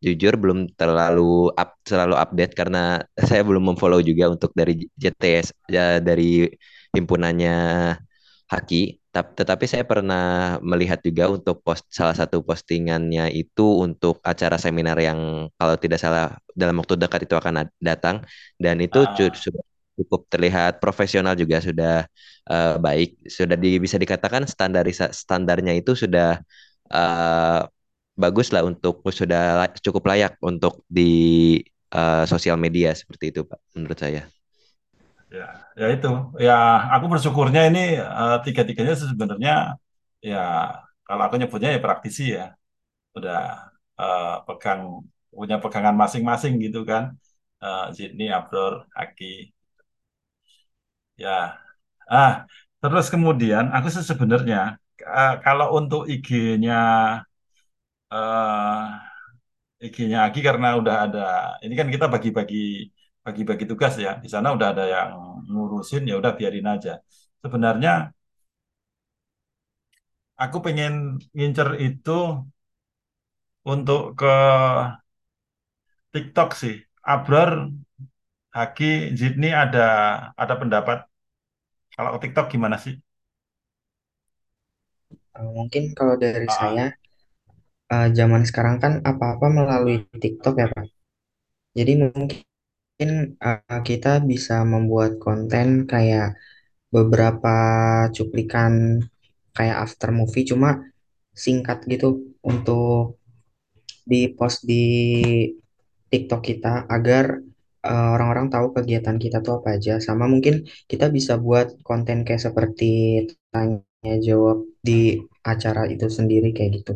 jujur 0.06 0.34
belum 0.42 0.60
terlalu 0.80 1.54
up 1.62 1.70
selalu 1.86 2.16
update 2.24 2.54
karena 2.60 2.80
saya 3.30 3.42
belum 3.48 3.64
memfollow 3.74 4.02
juga 4.10 4.26
untuk 4.34 4.52
dari 4.60 4.74
JTS 5.02 5.48
ya 5.76 5.82
dari 6.02 6.24
himpunannya 6.96 7.52
Haki. 8.52 9.00
Tap- 9.12 9.36
Tetapi 9.40 9.66
saya 9.68 9.84
pernah 9.92 10.56
melihat 10.64 11.00
juga 11.04 11.24
untuk 11.36 11.60
post 11.66 11.84
salah 11.92 12.16
satu 12.16 12.44
postingannya 12.48 13.28
itu 13.32 13.64
untuk 13.86 14.20
acara 14.24 14.56
seminar 14.60 14.96
yang 15.00 15.20
kalau 15.60 15.76
tidak 15.84 16.00
salah 16.04 16.36
dalam 16.56 16.76
waktu 16.80 16.96
dekat 17.00 17.20
itu 17.28 17.36
akan 17.40 17.68
datang. 17.80 18.16
Dan 18.60 18.76
itu 18.84 19.00
cu- 19.16 19.32
Ah, 19.32 19.44
sudah 19.44 19.64
cukup 20.00 20.22
terlihat 20.32 20.72
profesional 20.84 21.34
juga 21.40 21.58
sudah 21.64 21.92
eh, 22.52 22.74
baik. 22.86 23.10
Sudah 23.38 23.56
di- 23.64 23.80
bisa 23.84 23.98
dikatakan 24.04 24.44
standarisa 24.48 25.06
standarnya 25.16 25.74
itu 25.80 25.92
sudah 26.04 26.40
eh, 26.94 27.60
bagus 28.26 28.48
lah 28.54 28.62
untuk 28.72 28.96
sudah 29.20 29.68
cukup 29.86 30.04
layak 30.12 30.34
untuk 30.50 30.74
di 30.98 31.04
eh, 31.96 32.24
sosial 32.32 32.58
media 32.66 32.90
seperti 33.02 33.26
itu 33.32 33.42
Pak 33.50 33.60
menurut 33.76 33.98
saya. 34.04 34.22
ya, 35.36 35.46
ya 35.80 35.86
itu. 35.96 36.08
Ya, 36.46 36.54
aku 36.94 37.06
bersyukurnya 37.12 37.62
ini 37.70 37.80
eh, 38.00 38.38
tiga-tiganya 38.46 38.94
sebenarnya 39.02 39.52
ya 40.30 40.38
kalau 41.08 41.22
aku 41.26 41.36
nyebutnya 41.40 41.70
ya 41.76 41.80
praktisi 41.86 42.24
ya. 42.38 42.44
udah 43.18 43.38
eh, 44.02 44.26
pegang 44.48 44.82
punya 45.36 45.56
pegangan 45.64 45.96
masing-masing 46.04 46.54
gitu 46.66 46.80
kan 46.92 47.04
Zidni, 47.98 48.26
Abror, 48.38 48.74
Aki 49.02 49.26
ya 51.24 51.30
ah 52.12 52.32
terus 52.82 53.06
kemudian 53.14 53.66
aku 53.76 53.88
sebenarnya 54.12 54.58
eh, 55.18 55.34
kalau 55.46 55.68
untuk 55.80 56.02
IG-nya 56.14 56.76
eh, 58.12 58.82
IG-nya 59.86 60.20
karena 60.48 60.68
udah 60.80 60.96
ada 61.06 61.20
ini 61.66 61.74
kan 61.80 61.88
kita 61.94 62.06
bagi-bagi 62.14 62.58
bagi-bagi 63.26 63.66
tugas 63.72 63.94
ya. 64.06 64.10
Di 64.24 64.28
sana 64.34 64.48
udah 64.56 64.68
ada 64.74 64.84
yang 64.96 65.10
ngurusin 65.52 66.02
ya 66.10 66.14
udah 66.22 66.32
biarin 66.40 66.68
aja. 66.74 66.92
Sebenarnya 67.44 67.92
aku 70.44 70.58
pengen 70.66 70.94
ngincer 71.36 71.70
itu 71.88 72.12
untuk 73.72 74.02
ke 74.20 74.28
TikTok 76.14 76.50
sih. 76.62 76.76
Abror 77.14 77.52
Haki, 78.58 78.86
Zidni 79.20 79.50
ada 79.64 79.82
ada 80.42 80.56
pendapat? 80.62 80.98
Kalau 81.96 82.12
TikTok 82.24 82.46
gimana 82.54 82.78
sih? 82.86 82.94
Eh, 85.38 85.48
mungkin 85.58 85.84
kalau 85.98 86.16
dari 86.24 86.48
Ah, 86.48 86.60
saya, 86.60 86.86
eh, 87.94 88.08
zaman 88.18 88.44
sekarang 88.50 88.76
kan 88.84 88.94
apa-apa 89.12 89.46
melalui 89.58 89.96
TikTok 90.24 90.54
ya, 90.62 90.68
Pak. 90.74 90.86
Jadi 91.78 91.92
mungkin 92.04 92.52
eh, 93.48 93.82
kita 93.90 94.12
bisa 94.32 94.56
membuat 94.74 95.12
konten 95.26 95.68
kayak 95.92 96.28
beberapa 96.96 97.56
cuplikan 98.16 98.74
kayak 99.58 99.78
after 99.86 100.10
movie, 100.20 100.46
cuma 100.52 100.70
singkat 101.46 101.80
gitu 101.92 102.08
untuk 102.52 103.20
di 104.12 104.22
post 104.38 104.60
di 104.70 104.84
TikTok 106.12 106.42
kita 106.50 106.74
agar 106.96 107.26
eh, 107.88 108.08
orang-orang 108.16 108.48
tahu 108.54 108.68
kegiatan 108.78 109.18
kita 109.24 109.38
tuh 109.46 109.54
apa 109.62 109.70
aja. 109.80 109.94
Sama 110.08 110.26
mungkin 110.34 110.56
kita 110.92 111.06
bisa 111.18 111.34
buat 111.46 111.68
konten 111.88 112.18
kayak 112.28 112.44
seperti 112.48 112.90
tanya 113.54 114.14
jawab 114.28 114.58
di 114.88 115.18
acara 115.46 115.88
itu 115.94 116.06
sendiri 116.18 116.52
kayak 116.56 116.72
gitu. 116.84 116.94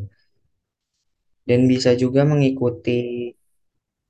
Dan 1.50 1.60
bisa 1.72 1.92
juga 2.04 2.22
mengikuti 2.32 2.92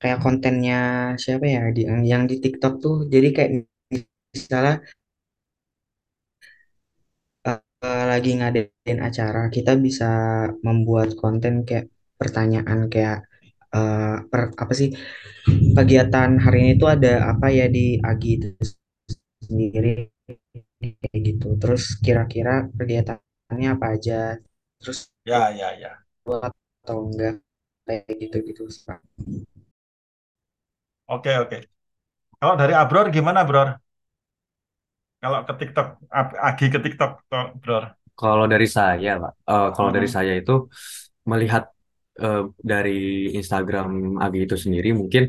kayak 0.02 0.20
kontennya 0.24 0.80
siapa 1.24 1.46
ya 1.56 1.62
di, 1.76 1.82
yang 2.12 2.24
di 2.30 2.36
TikTok 2.44 2.74
tuh. 2.84 2.96
Jadi 3.14 3.28
kayak 3.36 3.52
misalnya 4.36 4.76
eh, 7.48 8.04
lagi 8.12 8.32
ngadain 8.40 9.00
acara, 9.08 9.42
kita 9.56 9.72
bisa 9.86 10.10
membuat 10.66 11.10
konten 11.22 11.54
kayak 11.68 11.86
pertanyaan 12.20 12.80
kayak 12.94 13.18
eh, 13.76 14.16
per, 14.32 14.42
apa 14.64 14.74
sih 14.80 14.90
kegiatan 15.78 16.32
hari 16.46 16.58
ini 16.66 16.74
tuh 16.82 16.90
ada 16.96 17.14
apa 17.34 17.48
ya 17.60 17.68
di 17.76 17.86
Agi 18.02 18.30
itu 18.40 18.48
sendiri 19.48 19.94
kayak 21.02 21.20
gitu. 21.28 21.48
Terus 21.62 21.84
kira-kira 22.06 22.54
kegiatannya 22.78 23.70
apa 23.76 23.86
aja, 23.96 24.20
terus 24.82 25.00
Ya, 25.26 25.50
ya, 25.50 25.70
ya. 25.82 25.92
Atau 26.86 26.98
enggak 27.10 27.42
kayak 27.90 28.14
gitu-gitu. 28.22 28.64
Oke, 31.14 31.32
oke. 31.44 31.58
Kalau 32.40 32.56
dari 32.62 32.74
Abror 32.82 33.06
gimana, 33.18 33.42
Bror? 33.50 33.70
Kalau 35.22 35.40
ke 35.48 35.54
TikTok, 35.60 35.88
Agi 36.48 36.66
ke 36.74 36.80
TikTok, 36.86 37.12
toh, 37.30 37.46
Bror. 37.62 37.84
Kalau 38.20 38.46
dari 38.54 38.68
saya, 38.78 39.10
Pak, 39.24 39.32
eh, 39.52 39.68
kalau 39.76 39.90
dari 39.96 40.08
Hmm, 40.08 40.16
saya 40.16 40.32
itu 40.40 40.52
melihat 41.32 41.64
eh, 42.24 42.42
dari 42.72 42.92
Instagram 43.40 43.90
Agi 44.24 44.40
itu 44.48 44.56
sendiri 44.66 44.90
mungkin 45.02 45.24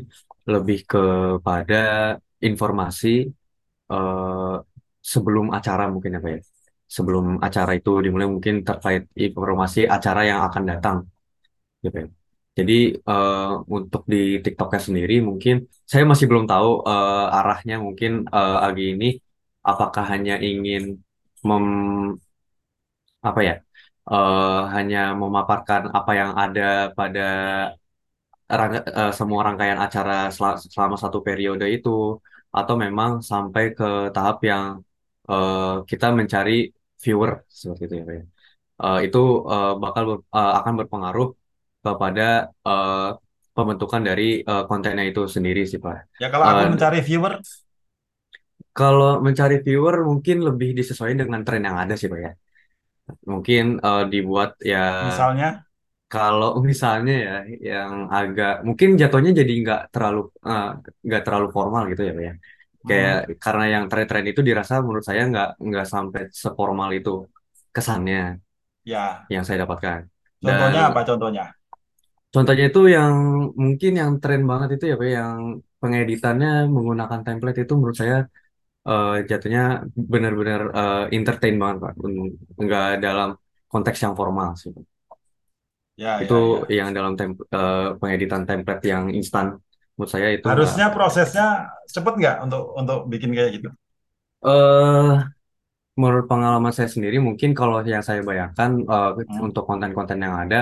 lebih 0.53 0.77
kepada 0.91 1.75
informasi 2.47 3.07
eh, 3.93 4.55
sebelum 5.13 5.45
acara 5.57 5.83
mungkin 5.93 6.13
apa 6.19 6.29
ya. 6.35 6.39
Sebelum 6.97 7.25
acara 7.47 7.71
itu 7.79 7.91
dimulai 8.05 8.27
mungkin 8.35 8.55
terkait 8.67 9.03
informasi 9.27 9.79
acara 9.95 10.21
yang 10.29 10.41
akan 10.47 10.63
datang 10.71 10.97
gitu 11.83 11.97
ya. 12.03 12.07
Jadi 12.57 12.73
eh, 13.09 13.37
untuk 13.75 14.01
di 14.13 14.17
TikToknya 14.43 14.79
sendiri 14.87 15.13
mungkin 15.29 15.55
saya 15.91 16.03
masih 16.11 16.25
belum 16.29 16.45
tahu 16.51 16.67
eh, 16.89 17.35
arahnya 17.37 17.75
mungkin 17.85 18.11
eh, 18.35 18.55
Agi 18.65 18.83
ini 18.93 19.05
apakah 19.69 20.03
hanya 20.13 20.33
ingin 20.47 20.81
mem 21.47 21.65
apa 23.27 23.39
ya 23.47 23.53
eh, 24.11 24.45
hanya 24.75 24.97
memaparkan 25.21 25.81
apa 25.97 26.11
yang 26.19 26.31
ada 26.43 26.61
pada 26.97 27.21
rangka- 28.59 28.83
eh, 28.99 29.11
semua 29.19 29.41
rangkaian 29.47 29.79
acara 29.85 30.13
sel- 30.35 30.59
selama 30.73 30.95
satu 31.03 31.19
periode 31.25 31.65
itu 31.75 31.89
atau 32.57 32.75
memang 32.83 33.11
sampai 33.31 33.63
ke 33.77 33.85
tahap 34.15 34.37
yang 34.49 34.63
eh, 35.29 35.59
kita 35.89 36.05
mencari 36.19 36.51
viewer 37.03 37.31
seperti 37.61 37.83
itu 37.87 37.95
ya. 38.19 38.23
Eh, 38.83 38.97
itu 39.07 39.19
eh, 39.53 39.69
bakal 39.83 40.03
ber- 40.11 40.25
eh, 40.37 40.51
akan 40.59 40.73
berpengaruh 40.79 41.27
kepada 41.87 42.21
eh, 42.67 42.95
pembentukan 43.55 44.01
dari 44.09 44.23
eh, 44.49 44.63
kontennya 44.69 45.03
itu 45.09 45.21
sendiri 45.35 45.61
sih 45.71 45.79
Pak. 45.85 45.95
Ya 46.21 46.27
kalau 46.33 46.45
aku 46.51 46.61
Eh, 46.61 46.67
mencari 46.71 46.97
viewer, 47.07 47.33
kalau 48.77 49.09
mencari 49.25 49.55
viewer 49.65 49.95
mungkin 50.09 50.35
lebih 50.47 50.69
disesuaikan 50.77 51.19
dengan 51.25 51.41
tren 51.45 51.61
yang 51.67 51.77
ada 51.83 51.93
sih 51.99 52.07
Pak 52.11 52.19
ya. 52.25 52.31
Mungkin 53.31 53.63
eh, 53.87 54.03
dibuat 54.13 54.49
ya 54.71 54.77
misalnya, 55.01 55.65
Kalau 56.13 56.49
misalnya 56.71 57.13
ya 57.27 57.33
yang 57.69 57.93
agak 58.17 58.49
mungkin 58.67 58.89
jatuhnya 59.01 59.31
jadi 59.39 59.51
nggak 59.63 59.79
terlalu 59.93 60.19
eh, 60.49 60.65
nggak 61.07 61.21
terlalu 61.25 61.47
formal 61.55 61.81
gitu 61.91 62.01
ya 62.07 62.11
Pak 62.17 62.23
ya. 62.29 62.33
Kayak 62.87 63.15
hmm, 63.15 63.37
karena 63.43 63.63
yang 63.73 63.83
tren-tren 63.91 64.25
itu 64.31 64.41
dirasa 64.49 64.73
menurut 64.85 65.05
saya 65.09 65.21
nggak 65.31 65.47
nggak 65.67 65.85
sampai 65.93 66.21
seformal 66.43 66.89
itu 66.97 67.09
kesannya 67.75 68.17
ya, 68.85 69.29
yang 69.33 69.43
saya 69.47 69.57
dapatkan. 69.63 70.01
Dan 70.47 70.75
contohnya 70.75 70.79
apa 70.89 71.01
contohnya? 71.09 71.43
Contohnya 72.33 72.63
itu 72.69 72.79
yang 72.95 73.13
mungkin 73.63 73.91
yang 74.01 74.11
tren 74.21 74.41
banget 74.51 74.69
itu 74.75 74.83
ya 74.91 74.95
Pak 75.01 75.09
yang 75.19 75.39
pengeditannya 75.81 76.47
menggunakan 76.75 77.19
template 77.25 77.57
itu 77.63 77.73
menurut 77.79 77.97
saya 78.01 78.15
eh, 78.89 79.09
jatuhnya 79.31 79.61
benar-benar 80.13 80.61
eh, 80.79 80.97
entertain 81.17 81.55
banget 81.61 81.77
Pak. 81.85 81.93
Nggak 82.63 82.85
dalam 83.05 83.29
konteks 83.71 83.99
yang 84.05 84.15
formal 84.19 84.49
sih. 84.61 84.71
Pak. 84.77 84.85
Ya, 85.97 86.21
itu 86.21 86.33
ya, 86.33 86.39
ya. 86.49 86.67
yang 86.77 86.89
dalam 86.97 87.13
tem- 87.19 87.37
eh, 87.55 87.77
pengeditan 88.01 88.41
template 88.49 88.81
yang 88.93 89.03
instan 89.19 89.45
menurut 89.95 90.11
saya 90.13 90.27
itu 90.37 90.47
nggak 90.57 90.75
Harusnya 90.77 90.85
prosesnya 90.95 91.45
cepet 91.93 92.13
nggak 92.19 92.35
untuk 92.45 92.61
untuk 92.79 92.97
bikin 93.11 93.31
kayak 93.37 93.51
gitu? 93.61 93.69
eh 94.45 95.09
menurut 96.01 96.25
pengalaman 96.31 96.73
saya 96.77 96.89
sendiri 96.95 97.17
mungkin 97.27 97.49
kalau 97.59 97.75
yang 97.93 98.03
saya 98.09 98.21
bayangkan 98.29 98.71
eh, 98.93 99.09
Hmm, 99.27 99.47
untuk 99.47 99.63
konten-konten 99.69 100.17
yang 100.25 100.35
ada 100.43 100.57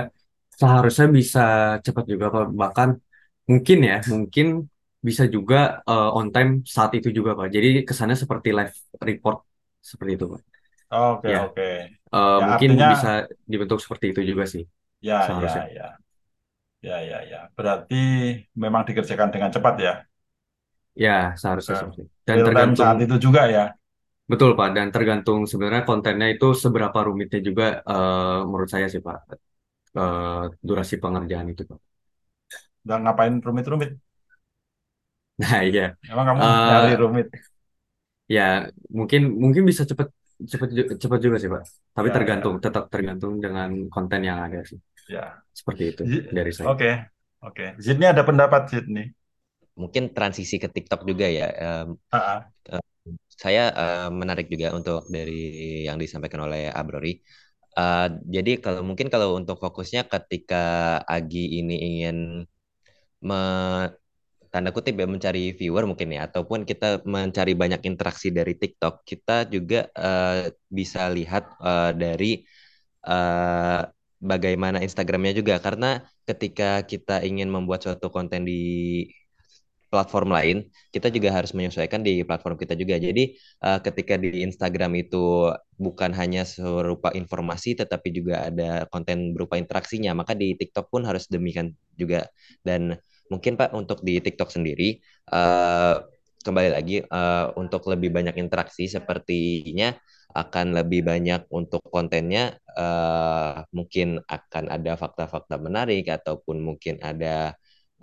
seharusnya 0.60 1.06
bisa 1.18 1.40
cepat 1.86 2.04
juga 2.12 2.26
Pak. 2.36 2.44
bahkan 2.62 2.90
mungkin 3.52 3.78
ya 3.90 3.96
mungkin 4.14 4.46
bisa 5.08 5.24
juga 5.36 5.56
eh, 5.90 6.10
on 6.18 6.28
time 6.34 6.50
saat 6.76 6.92
itu 6.98 7.10
juga 7.18 7.32
Pak 7.40 7.48
jadi 7.56 7.68
kesannya 7.88 8.18
seperti 8.24 8.50
live 8.58 8.74
report 9.10 9.38
seperti 9.92 10.12
itu 10.18 10.26
Pak 10.34 10.42
Oke, 11.00 11.30
ya 11.34 11.40
oke. 11.46 11.64
eh, 12.16 12.38
Ya 12.38 12.46
mungkin 12.48 12.72
artinya, 12.72 12.88
bisa 12.92 13.08
dibentuk 13.52 13.80
seperti 13.86 14.06
itu 14.14 14.22
juga 14.32 14.46
sih 14.54 14.64
ya, 15.02 15.32
ya, 15.42 15.50
seharusnya 15.50 15.64
ya, 15.76 15.86
ya, 16.88 16.96
ya, 17.10 17.18
ya. 17.32 17.38
Berarti 17.58 17.96
memang 18.64 18.84
dikerjakan 18.88 19.30
dengan 19.34 19.52
cepat 19.56 19.74
ya, 19.86 19.92
ya 21.04 21.12
seharusnya 21.40 21.76
Eh, 21.76 21.82
seperti 21.82 22.00
itu. 22.06 22.14
dan 22.28 22.40
real 22.40 22.48
tergantung 22.48 22.78
saat 22.80 22.98
itu 23.06 23.16
juga 23.26 23.42
ya. 23.56 23.64
Betul 24.32 24.50
Pak, 24.60 24.70
dan 24.78 24.88
tergantung 24.96 25.40
sebenarnya 25.52 25.84
kontennya 25.90 26.28
itu 26.34 26.46
seberapa 26.64 27.00
rumitnya 27.08 27.40
juga 27.48 27.64
eh, 27.92 28.40
menurut 28.50 28.70
saya 28.74 28.88
sih 28.94 29.02
Pak, 29.08 29.18
eh, 30.00 30.42
durasi 30.68 30.96
pengerjaan 31.04 31.48
itu 31.54 31.64
Pak. 31.72 31.80
Dan 32.90 33.00
ngapain 33.04 33.36
rumit-rumit? 33.46 33.92
Nah 35.40 35.60
iya, 35.68 35.98
Emang 36.12 36.26
kamu 36.30 36.44
nyari 36.68 36.90
rumit? 37.02 37.28
ya 38.36 38.42
mungkin 38.98 39.22
mungkin 39.44 39.64
bisa 39.70 39.84
cepet 39.90 40.08
cepet 40.52 40.70
cepet 41.04 41.20
juga 41.26 41.38
sih 41.42 41.50
Pak, 41.54 41.64
tapi 41.96 42.08
Ya, 42.08 42.14
tergantung 42.16 42.54
ya, 42.54 42.60
tetap 42.66 42.84
tergantung 42.94 43.34
dengan 43.46 43.70
konten 43.94 44.22
yang 44.30 44.40
ada 44.46 44.60
sih, 44.70 44.80
ya. 45.14 45.22
seperti 45.60 45.84
itu 45.92 46.04
Zi- 46.10 46.26
dari 46.38 46.52
saya. 46.60 46.74
Oke, 46.74 46.90
oke. 47.48 47.66
Zidni 47.86 48.06
ada 48.14 48.24
pendapat 48.30 48.62
Zidni. 48.72 49.02
Mungkin 49.82 50.04
transisi 50.16 50.56
ke 50.64 50.68
TikTok 50.76 51.02
juga 51.10 51.26
ya. 51.38 51.46
Em, 51.64 51.88
Ah, 52.12 52.18
ah. 52.18 52.52
eh, 52.72 52.84
saya 53.44 53.62
eh, 53.82 54.08
menarik 54.22 54.46
juga 54.54 54.68
untuk 54.78 54.98
dari 55.16 55.34
yang 55.88 55.98
disampaikan 56.04 56.42
oleh 56.48 56.62
Abrori. 56.80 57.10
Eh, 57.80 58.08
jadi 58.36 58.52
kalau 58.64 58.82
mungkin 58.88 59.08
kalau 59.14 59.28
untuk 59.40 59.58
fokusnya 59.64 60.02
ketika 60.14 60.56
Agi 61.14 61.60
ini 61.60 61.74
ingin 61.88 62.18
me- 63.28 63.90
tanda 64.54 64.72
kutip 64.76 64.96
ya 65.02 65.08
mencari 65.16 65.40
viewer 65.60 65.84
mungkin 65.92 66.10
ya 66.16 66.22
ataupun 66.32 66.62
kita 66.70 67.04
mencari 67.16 67.54
banyak 67.62 67.82
interaksi 67.90 68.30
dari 68.38 68.54
TikTok 68.62 68.94
kita 69.10 69.34
juga 69.56 69.78
eh, 69.94 70.54
bisa 70.78 71.02
lihat 71.18 71.44
eh, 71.64 71.92
dari 72.04 72.28
eh, 73.08 73.80
bagaimana 74.32 74.78
Instagramnya 74.86 75.34
juga. 75.40 75.56
Karena 75.66 75.88
ketika 76.30 76.66
kita 76.92 77.14
ingin 77.28 77.50
membuat 77.56 77.82
suatu 77.86 78.08
konten 78.16 78.42
di 78.50 78.54
platform 79.96 80.30
lain 80.36 80.58
kita 80.92 81.08
juga 81.08 81.32
harus 81.32 81.56
menyesuaikan 81.56 82.04
di 82.04 82.28
platform 82.28 82.60
kita 82.60 82.76
juga. 82.76 83.00
Jadi 83.00 83.24
eh, 83.40 83.80
ketika 83.80 84.20
di 84.20 84.44
Instagram 84.44 84.92
itu 85.00 85.48
bukan 85.80 86.12
hanya 86.20 86.44
serupa 86.44 87.16
informasi 87.16 87.80
tetapi 87.80 88.12
juga 88.12 88.52
ada 88.52 88.84
konten 88.92 89.32
berupa 89.32 89.56
interaksinya 89.56 90.12
maka 90.12 90.36
di 90.36 90.60
TikTok 90.60 90.92
pun 90.92 91.08
harus 91.08 91.32
demikian 91.32 91.72
juga. 91.96 92.28
Dan 92.68 93.00
mungkin 93.32 93.56
Pak 93.56 93.72
untuk 93.72 94.04
di 94.04 94.20
TikTok 94.20 94.52
sendiri 94.52 95.00
eh, 95.32 95.96
kembali 96.46 96.70
lagi 96.76 97.02
eh, 97.02 97.46
untuk 97.56 97.88
lebih 97.88 98.12
banyak 98.12 98.36
interaksi 98.38 98.86
sepertinya 98.92 99.96
akan 100.36 100.76
lebih 100.76 101.08
banyak 101.08 101.48
untuk 101.50 101.80
kontennya 101.88 102.60
eh, 102.76 103.58
mungkin 103.72 104.20
akan 104.28 104.64
ada 104.68 104.94
fakta-fakta 105.00 105.56
menarik 105.58 106.06
ataupun 106.12 106.60
mungkin 106.60 107.00
ada 107.00 107.56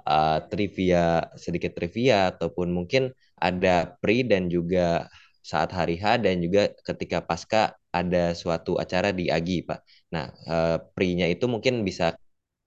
eh, 0.08 0.38
trivia 0.50 1.26
sedikit 1.44 1.72
trivia 1.78 2.32
ataupun 2.34 2.68
mungkin 2.72 3.12
ada 3.38 3.96
pre 4.00 4.22
dan 4.26 4.46
juga 4.52 5.08
saat 5.42 5.70
hari 5.74 5.98
H 5.98 6.22
dan 6.22 6.38
juga 6.38 6.70
ketika 6.86 7.18
pasca 7.28 7.74
ada 7.90 8.32
suatu 8.32 8.78
acara 8.78 9.10
di 9.10 9.28
Agi 9.28 9.66
Pak. 9.68 9.80
Nah, 10.14 10.26
eh, 10.30 10.76
pre-nya 10.94 11.26
itu 11.28 11.44
mungkin 11.50 11.82
bisa 11.88 12.14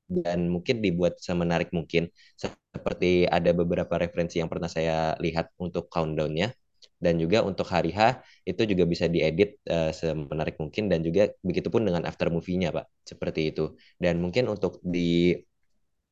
dan 0.06 0.40
mungkin 0.54 0.86
dibuat 0.86 1.18
semenarik 1.18 1.74
mungkin 1.74 2.14
seperti 2.38 3.26
ada 3.26 3.50
beberapa 3.58 3.98
referensi 3.98 4.38
yang 4.38 4.50
pernah 4.54 4.70
saya 4.70 5.18
lihat 5.24 5.50
untuk 5.58 5.90
countdown-nya. 5.90 6.54
Dan 6.96 7.18
juga 7.20 7.42
untuk 7.44 7.68
hari 7.70 7.92
H 7.92 8.22
itu 8.46 8.62
juga 8.72 8.84
bisa 8.88 9.06
diedit 9.10 9.60
eh, 9.66 9.92
semenarik 9.96 10.56
mungkin 10.62 10.88
dan 10.92 11.02
juga 11.02 11.32
begitupun 11.42 11.82
dengan 11.88 12.04
after 12.06 12.30
movie-nya 12.30 12.70
Pak. 12.76 12.86
Seperti 13.04 13.52
itu. 13.52 13.74
Dan 13.98 14.22
mungkin 14.24 14.46
untuk 14.52 14.80
di 14.86 15.34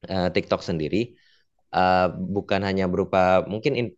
eh, 0.10 0.30
TikTok 0.36 0.62
sendiri 0.66 1.16
eh, 1.76 2.08
bukan 2.36 2.62
hanya 2.68 2.86
berupa 2.92 3.44
mungkin 3.48 3.74
in- 3.80 3.96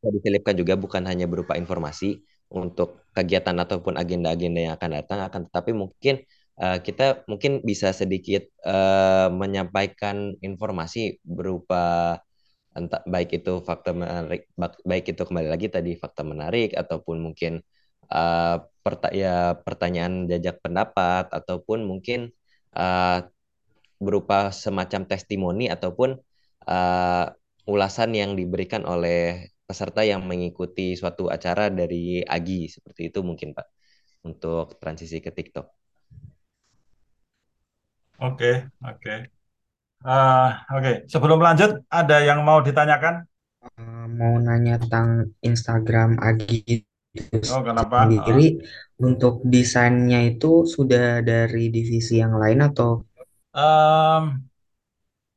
bisa 0.00 0.08
diselipkan 0.20 0.54
juga 0.60 0.74
bukan 0.76 1.02
hanya 1.10 1.26
berupa 1.30 1.54
informasi 1.56 2.20
untuk 2.52 3.02
kegiatan 3.16 3.56
ataupun 3.64 3.96
agenda-agenda 3.98 4.60
yang 4.70 4.74
akan 4.78 4.90
datang 5.02 5.20
akan 5.26 5.40
tetapi 5.50 5.72
mungkin 5.76 6.14
eh, 6.60 6.78
kita 6.86 7.24
mungkin 7.30 7.52
bisa 7.64 7.90
sedikit 7.96 8.42
eh, 8.66 9.28
menyampaikan 9.32 10.36
informasi 10.44 11.18
berupa 11.24 12.16
entah 12.74 13.02
baik 13.06 13.30
itu 13.38 13.52
fakta 13.62 13.90
menarik 13.94 14.50
baik 14.90 15.04
itu 15.14 15.22
kembali 15.28 15.48
lagi 15.54 15.66
tadi 15.70 15.94
fakta 15.94 16.22
menarik 16.26 16.74
ataupun 16.74 17.16
mungkin 17.22 17.52
eh, 18.10 18.56
perta- 18.84 19.14
ya 19.14 19.54
pertanyaan 19.66 20.26
jajak 20.30 20.58
pendapat 20.64 21.30
ataupun 21.30 21.86
mungkin 21.86 22.20
eh, 22.76 23.18
berupa 24.00 24.50
semacam 24.52 25.02
testimoni 25.10 25.70
ataupun 25.70 26.16
uh, 26.68 27.26
ulasan 27.68 28.10
yang 28.16 28.36
diberikan 28.36 28.84
oleh 28.84 29.48
peserta 29.64 30.04
yang 30.04 30.22
mengikuti 30.28 30.92
suatu 30.94 31.32
acara 31.32 31.72
dari 31.72 32.20
Agi 32.24 32.68
seperti 32.68 33.08
itu 33.08 33.20
mungkin 33.24 33.56
Pak 33.56 33.66
untuk 34.28 34.76
transisi 34.80 35.20
ke 35.24 35.32
TikTok. 35.32 35.66
Oke, 38.20 38.70
oke. 38.84 39.14
Eh, 40.04 40.48
oke, 40.76 40.92
sebelum 41.12 41.40
lanjut, 41.40 41.70
ada 41.88 42.16
yang 42.28 42.44
mau 42.44 42.60
ditanyakan? 42.60 43.24
Eh, 43.80 44.06
mau 44.18 44.34
nanya 44.46 44.74
tentang 44.82 45.08
Instagram 45.40 46.10
Agi 46.20 46.84
itu 47.14 47.38
Oh, 47.54 47.62
kenapa? 47.62 47.96
sendiri 47.98 48.60
untuk 49.00 49.34
desainnya 49.54 50.18
itu 50.30 50.66
sudah 50.74 51.22
dari 51.30 51.70
divisi 51.76 52.20
yang 52.22 52.34
lain 52.42 52.60
atau 52.68 52.88
Em, 53.54 54.44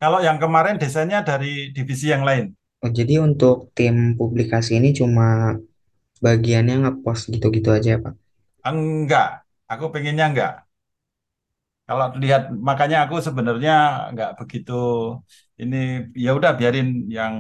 Kalau 0.01 0.19
yang 0.27 0.37
kemarin 0.43 0.75
desainnya 0.81 1.19
dari 1.29 1.51
divisi 1.75 2.05
yang 2.13 2.23
lain. 2.29 2.45
Oh, 2.83 2.91
jadi 2.99 3.13
untuk 3.27 3.55
tim 3.77 3.95
publikasi 4.19 4.71
ini 4.79 4.89
cuma 4.99 5.25
bagiannya 6.25 6.75
ngepost 6.81 7.23
gitu-gitu 7.33 7.69
aja 7.77 7.89
ya, 7.95 7.99
Pak? 8.05 8.13
Enggak, 8.69 9.27
aku 9.71 9.85
pengennya 9.93 10.25
enggak. 10.29 10.51
Kalau 11.87 12.05
lihat 12.23 12.41
makanya 12.67 12.97
aku 13.03 13.15
sebenarnya 13.27 13.71
nggak 14.11 14.29
begitu 14.39 14.71
ini 15.61 15.75
ya 16.23 16.29
udah 16.37 16.51
biarin 16.59 16.87
yang 17.17 17.35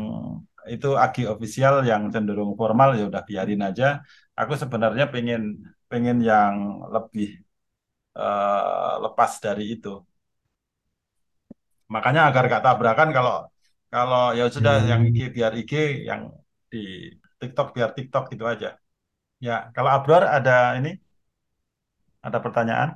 itu 0.73 0.87
agi 1.03 1.21
official 1.33 1.73
yang 1.89 2.01
cenderung 2.13 2.51
formal 2.59 2.89
ya 2.99 3.03
udah 3.09 3.21
biarin 3.29 3.61
aja. 3.67 3.85
Aku 4.39 4.53
sebenarnya 4.61 5.03
pengen 5.13 5.41
pengen 5.91 6.17
yang 6.29 6.55
lebih 6.95 7.27
eh, 8.19 8.93
lepas 9.05 9.31
dari 9.45 9.63
itu. 9.75 9.89
Makanya 11.93 12.21
agar 12.27 12.43
gak 12.53 12.63
tabrakan 12.65 13.09
kalau 13.17 13.33
kalau 13.93 14.19
ya 14.39 14.43
sudah 14.55 14.73
yang 14.91 15.01
IG 15.07 15.17
Hmm. 15.17 15.27
biar 15.35 15.51
IG, 15.59 15.73
yang 16.09 16.21
di 16.71 16.77
TikTok 17.39 17.67
biar 17.75 17.89
TikTok 17.97 18.23
gitu 18.33 18.43
aja. 18.53 18.67
Ya, 19.47 19.53
kalau 19.75 19.89
Abror 19.95 20.23
ada 20.37 20.51
ini 20.79 20.89
ada 22.27 22.37
pertanyaan? 22.45 22.89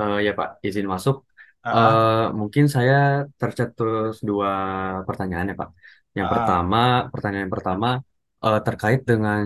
Eh, 0.00 0.16
ya 0.26 0.30
Pak, 0.38 0.48
izin 0.66 0.86
masuk. 0.94 1.16
Ah, 1.62 1.70
ah, 1.70 2.04
Eh, 2.04 2.24
mungkin 2.40 2.64
saya 2.76 2.94
tercetus 3.40 4.14
dua 4.28 4.48
pertanyaan 5.08 5.46
ya 5.50 5.54
Pak. 5.62 5.70
Yang 6.18 6.28
ah, 6.28 6.30
pertama, 6.32 6.76
pertanyaan 7.12 7.50
pertama 7.54 7.86
eh, 8.44 8.58
terkait 8.66 9.00
dengan 9.10 9.44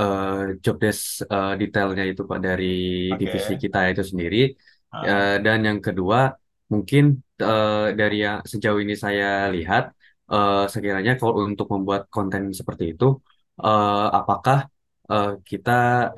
eh, 0.00 0.28
job 0.64 0.76
desk 0.82 1.02
eh, 1.32 1.50
detailnya 1.60 2.04
itu 2.10 2.22
Pak 2.30 2.38
dari 2.46 2.64
divisi 3.20 3.52
oke. 3.52 3.64
kita 3.64 3.78
itu 3.90 4.02
sendiri. 4.10 4.36
Eh, 5.06 5.30
Ah, 5.30 5.38
dan 5.44 5.58
yang 5.68 5.78
kedua, 5.86 6.18
mungkin 6.72 7.02
eh, 7.50 7.86
dari 8.00 8.16
yang 8.24 8.38
sejauh 8.52 8.80
ini 8.84 8.94
saya 9.04 9.24
lihat, 9.54 9.82
eh, 10.32 10.64
sekiranya 10.74 11.12
kalau 11.20 11.34
untuk 11.46 11.66
membuat 11.74 12.02
konten 12.14 12.42
seperti 12.58 12.84
itu, 12.92 13.04
eh, 13.64 14.06
apakah 14.18 14.58
eh, 15.12 15.28
kita 15.50 15.70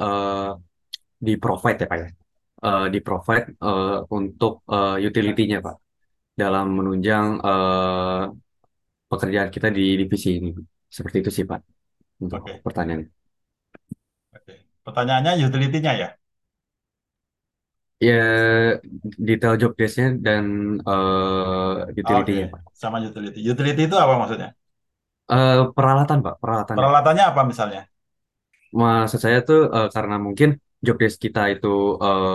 eh, 0.02 0.48
di 1.26 1.33
provide 1.42 1.78
ya 1.83 1.87
Pak 1.92 1.98
ya? 2.02 2.09
eh, 2.66 2.85
di 2.94 2.98
provide 3.06 3.46
eh, 3.66 3.98
untuk 4.18 4.52
eh, 4.74 4.96
utility-nya 5.09 5.59
Pak 5.66 5.76
dalam 6.42 6.66
menunjang 6.78 7.26
eh, 7.48 8.22
pekerjaan 9.11 9.50
kita 9.54 9.68
di 9.76 9.83
divisi 10.00 10.28
ini. 10.38 10.50
Seperti 10.96 11.16
itu 11.22 11.30
sih 11.37 11.44
Pak 11.50 11.61
untuk 12.24 12.42
oke. 12.42 12.52
pertanyaan. 12.64 13.02
Oke. 14.37 14.52
Pertanyaannya 14.87 15.33
utility-nya 15.46 15.92
ya? 16.02 16.09
Ya 18.00 18.14
detail 19.26 19.54
job 19.60 19.72
desk-nya 19.78 20.06
dan 20.26 20.44
eh, 20.88 22.00
Oke, 22.00 22.00
utility-nya 22.00 22.46
Pak. 22.52 22.62
sama 22.80 22.96
utility. 23.08 23.38
Utility 23.52 23.80
itu 23.88 23.96
apa 24.04 24.14
maksudnya? 24.20 24.48
Eh, 25.36 25.60
peralatan 25.76 26.18
Pak, 26.26 26.34
peralatannya. 26.42 26.76
Peralatannya 26.78 27.24
apa 27.30 27.42
misalnya? 27.50 27.80
Maksud 28.80 29.20
saya 29.24 29.38
tuh 29.48 29.58
eh, 29.76 29.86
karena 29.94 30.14
mungkin 30.26 30.48
job 30.86 30.96
desk 31.02 31.18
kita 31.24 31.40
itu 31.52 31.66
eh, 32.04 32.28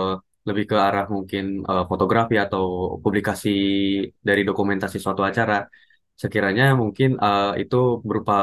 lebih 0.48 0.64
ke 0.70 0.76
arah 0.86 1.04
mungkin 1.14 1.44
eh, 1.70 1.82
fotografi 1.90 2.34
atau 2.44 2.62
publikasi 3.04 3.48
dari 4.28 4.40
dokumentasi 4.48 4.96
suatu 5.04 5.22
acara. 5.30 5.54
Sekiranya 6.22 6.64
mungkin 6.82 7.08
eh, 7.24 7.44
itu 7.62 7.76
berupa 8.08 8.34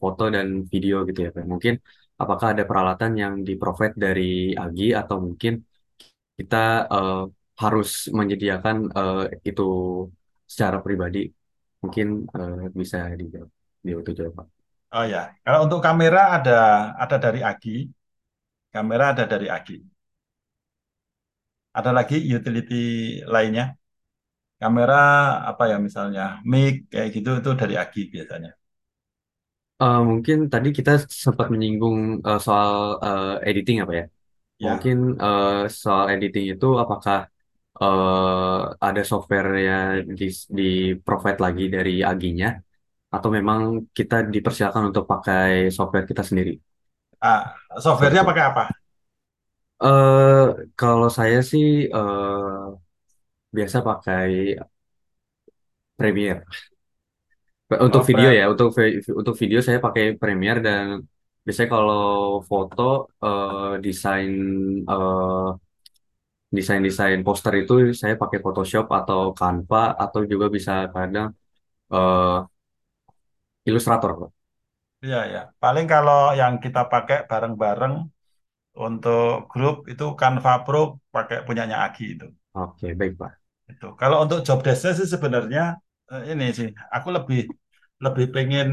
foto 0.00 0.22
dan 0.34 0.46
video 0.72 0.94
gitu 1.08 1.18
ya 1.26 1.30
Pak. 1.36 1.44
Mungkin 1.52 1.74
apakah 2.22 2.46
ada 2.52 2.64
peralatan 2.70 3.10
yang 3.22 3.34
di-provide 3.48 3.94
dari 4.04 4.22
AGI 4.62 4.86
atau 5.00 5.16
mungkin 5.26 5.52
kita 6.38 6.56
eh, 6.94 7.14
harus 7.62 7.88
menyediakan 8.18 8.76
eh, 8.98 9.20
itu 9.50 9.62
secara 10.52 10.78
pribadi. 10.86 11.18
Mungkin 11.82 12.06
eh, 12.36 12.56
bisa 12.80 12.98
dijawab. 13.20 13.50
Dijawab, 14.08 14.32
Pak. 14.38 14.46
Oh 14.96 15.04
ya, 15.12 15.18
kalau 15.44 15.58
untuk 15.66 15.80
kamera 15.86 16.20
ada 16.36 16.52
ada 17.02 17.16
dari 17.24 17.40
Agi, 17.50 17.70
kamera 18.74 19.04
ada 19.12 19.24
dari 19.32 19.46
Agi. 19.56 19.76
Ada 21.78 21.90
lagi 21.98 22.16
utility 22.36 22.74
lainnya? 23.34 23.64
Kamera 24.62 24.96
apa 25.50 25.62
ya 25.72 25.76
misalnya 25.86 26.22
mic 26.52 26.74
kayak 26.92 27.08
gitu 27.16 27.30
itu 27.40 27.50
dari 27.60 27.74
Agi 27.82 28.00
biasanya. 28.14 28.50
Eh, 29.82 29.98
mungkin 30.10 30.36
tadi 30.52 30.68
kita 30.78 30.90
sempat 31.24 31.46
menyinggung 31.52 31.96
eh, 32.28 32.38
soal 32.46 32.72
eh, 33.04 33.48
editing 33.48 33.76
apa 33.84 33.92
ya? 34.00 34.04
Ya, 34.58 34.70
Mungkin 34.70 34.96
eh, 35.24 35.50
soal 35.82 36.04
editing 36.14 36.44
itu 36.52 36.66
apakah 36.82 37.16
eh, 37.82 38.58
ada 38.86 39.00
software 39.10 39.48
yang 39.68 39.88
di, 40.20 40.24
di 40.58 40.62
provide 41.04 41.38
lagi 41.46 41.62
dari 41.74 41.90
Aginya 42.10 42.48
atau 43.14 43.30
memang 43.38 43.60
kita 43.98 44.14
dipersilakan 44.34 44.82
untuk 44.90 45.04
pakai 45.12 45.48
software 45.76 46.06
kita 46.10 46.22
sendiri? 46.30 46.52
ah, 47.30 47.42
Seperti 47.84 47.84
softwarenya 47.84 48.24
itu. 48.26 48.26
pakai 48.28 48.44
apa? 48.50 48.62
Eh, 49.84 50.40
kalau 50.78 51.08
saya 51.18 51.38
sih 51.50 51.64
eh, 51.96 52.64
biasa 53.56 53.78
pakai 53.88 54.28
Premiere. 55.96 56.44
Untuk 57.86 58.02
Oh, 58.02 58.08
video 58.08 58.28
pre- 58.28 58.38
ya, 58.38 58.44
untuk 58.52 58.68
vi- 58.78 59.02
untuk 59.20 59.34
video 59.42 59.58
saya 59.66 59.78
pakai 59.86 60.04
Premiere 60.20 60.60
dan 60.66 60.84
biasanya 61.46 61.70
kalau 61.76 62.00
foto 62.50 62.82
eh, 63.24 63.72
desain 63.84 64.32
eh, 64.90 65.46
desain-desain 66.56 67.20
poster 67.26 67.52
itu 67.62 67.72
saya 68.00 68.14
pakai 68.22 68.38
Photoshop 68.44 68.86
atau 68.98 69.20
Canva 69.38 69.82
atau 70.04 70.20
juga 70.32 70.46
bisa 70.56 70.72
kadang 70.94 71.28
eh, 71.94 72.36
Illustrator. 73.68 74.10
Pak. 74.20 74.30
Iya 75.04 75.18
ya. 75.34 75.40
Paling 75.62 75.86
kalau 75.92 76.32
yang 76.40 76.54
kita 76.64 76.80
pakai 76.92 77.18
bareng-bareng 77.30 77.94
untuk 78.86 79.48
grup 79.52 79.76
itu 79.92 80.04
Canva 80.20 80.52
Pro 80.64 80.80
pakai 81.14 81.38
punyanya 81.46 81.76
Agi 81.86 82.04
itu. 82.14 82.26
Oke, 82.56 82.86
baik 82.98 83.14
Pak. 83.20 83.32
Itu. 83.72 83.86
Kalau 84.00 84.16
untuk 84.24 84.38
job 84.46 84.58
desk 84.66 84.86
sih 84.98 85.08
sebenarnya 85.14 85.62
eh, 86.12 86.22
ini 86.32 86.46
sih, 86.58 86.68
aku 86.96 87.08
lebih 87.16 87.40
lebih 88.04 88.26
pengen 88.34 88.68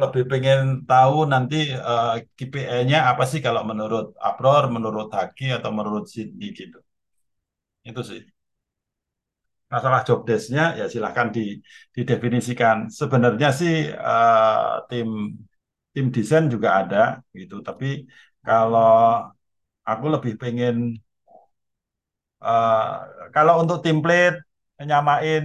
lebih 0.00 0.22
pengen 0.30 0.58
tahu 0.90 1.16
nanti 1.32 1.56
eh, 1.88 2.12
KPI-nya 2.36 2.98
apa 3.10 3.22
sih 3.30 3.40
kalau 3.46 3.62
menurut 3.70 4.04
Abror, 4.26 4.62
menurut 4.76 5.08
Haki 5.18 5.44
atau 5.56 5.70
menurut 5.78 6.04
Cindy 6.14 6.46
gitu. 6.60 6.78
Itu 7.84 8.02
sih. 8.08 8.20
Masalah 9.72 10.00
job 10.08 10.18
desk-nya 10.28 10.62
ya 10.78 10.84
silahkan 10.92 11.28
di, 11.36 11.40
didefinisikan. 11.96 12.76
Sebenarnya 12.98 13.48
sih 13.60 13.72
eh, 14.08 14.72
tim 14.90 15.08
tim 15.94 16.06
desain 16.16 16.44
juga 16.54 16.68
ada 16.80 16.98
gitu, 17.40 17.54
tapi 17.66 17.86
kalau 18.46 18.88
aku 19.90 20.04
lebih 20.14 20.34
pengen 20.42 20.74
Eh, 22.44 22.82
kalau 23.34 23.52
untuk 23.62 23.78
template 23.84 24.36
nyamain 24.88 25.44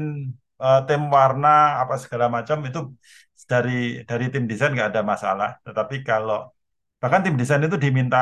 eh, 0.63 0.79
tim 0.87 1.01
warna 1.17 1.47
apa 1.81 1.93
segala 2.03 2.25
macam 2.35 2.57
itu 2.67 2.79
dari 3.51 3.71
dari 4.09 4.25
tim 4.33 4.43
desain 4.51 4.71
nggak 4.75 4.89
ada 4.91 5.01
masalah. 5.11 5.49
Tetapi 5.65 5.95
kalau 6.09 6.37
bahkan 7.01 7.21
tim 7.25 7.35
desain 7.41 7.61
itu 7.67 7.77
diminta 7.85 8.17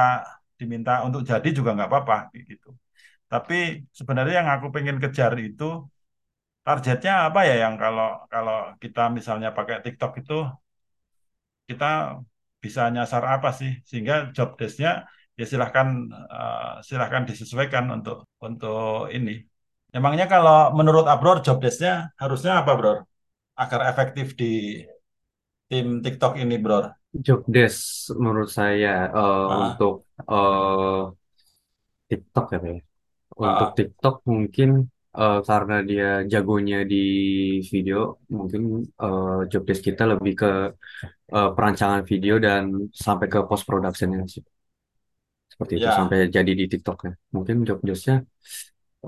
diminta 0.60 0.92
untuk 1.08 1.22
jadi 1.32 1.48
juga 1.58 1.70
nggak 1.76 1.90
apa-apa 1.92 2.16
gitu. 2.50 2.68
Tapi 3.32 3.56
sebenarnya 4.00 4.34
yang 4.42 4.50
aku 4.56 4.68
pengen 4.76 4.98
kejar 5.04 5.34
itu 5.48 5.64
targetnya 6.66 7.12
apa 7.28 7.40
ya 7.50 7.54
yang 7.64 7.76
kalau 7.84 8.06
kalau 8.34 8.56
kita 8.84 9.02
misalnya 9.18 9.50
pakai 9.58 9.76
TikTok 9.86 10.12
itu 10.22 10.34
kita 11.70 11.86
bisa 12.64 12.82
nyasar 12.96 13.24
apa 13.34 13.50
sih 13.60 13.72
sehingga 13.90 14.14
job 14.36 14.50
desk-nya 14.60 14.90
ya 15.40 15.46
silahkan 15.52 15.88
eh, 16.36 16.74
silahkan 16.88 17.24
disesuaikan 17.30 17.86
untuk 17.96 18.18
untuk 18.46 19.10
ini. 19.16 19.32
Emangnya 19.96 20.26
kalau 20.34 20.54
menurut 20.78 21.06
Abror 21.12 21.38
job 21.46 21.58
desk-nya 21.64 21.92
harusnya 22.22 22.52
apa, 22.62 22.72
Bro? 22.78 22.92
Agar 23.62 23.82
efektif 23.92 24.28
di 24.40 24.46
tim 25.70 25.88
TikTok 26.04 26.34
ini, 26.44 26.56
Bro. 26.64 26.78
Job 27.26 27.42
desk 27.48 28.12
menurut 28.20 28.50
saya 28.52 29.08
eh, 29.08 29.46
Ah, 29.48 29.60
untuk 29.64 29.94
eh, 30.28 31.02
TikTok 32.10 32.46
ya 32.54 32.58
Pak 32.64 32.70
ya. 32.76 32.80
Untuk 33.46 33.68
ah, 33.68 33.76
TikTok 33.78 34.16
mungkin 34.34 34.70
eh, 35.20 35.40
karena 35.50 35.76
dia 35.90 36.08
jagonya 36.34 36.78
di 36.92 36.98
video, 37.74 37.98
mungkin 38.38 38.62
eh, 39.04 39.38
job 39.52 39.64
desk 39.70 39.84
kita 39.90 40.04
lebih 40.14 40.34
ke 40.42 40.48
eh, 41.36 41.50
perancangan 41.56 42.02
video 42.12 42.36
dan 42.46 42.64
sampai 43.06 43.28
ke 43.34 43.40
post 43.50 43.64
productionnya 43.70 44.22
sih. 44.34 44.44
Seperti 45.52 45.74
itu 45.80 45.88
ya, 45.88 45.96
sampai 45.98 46.18
jadi 46.36 46.52
di 46.60 46.66
TikToknya. 46.72 47.12
Mungkin 47.36 47.56
job 47.68 47.80
desknya 47.88 48.16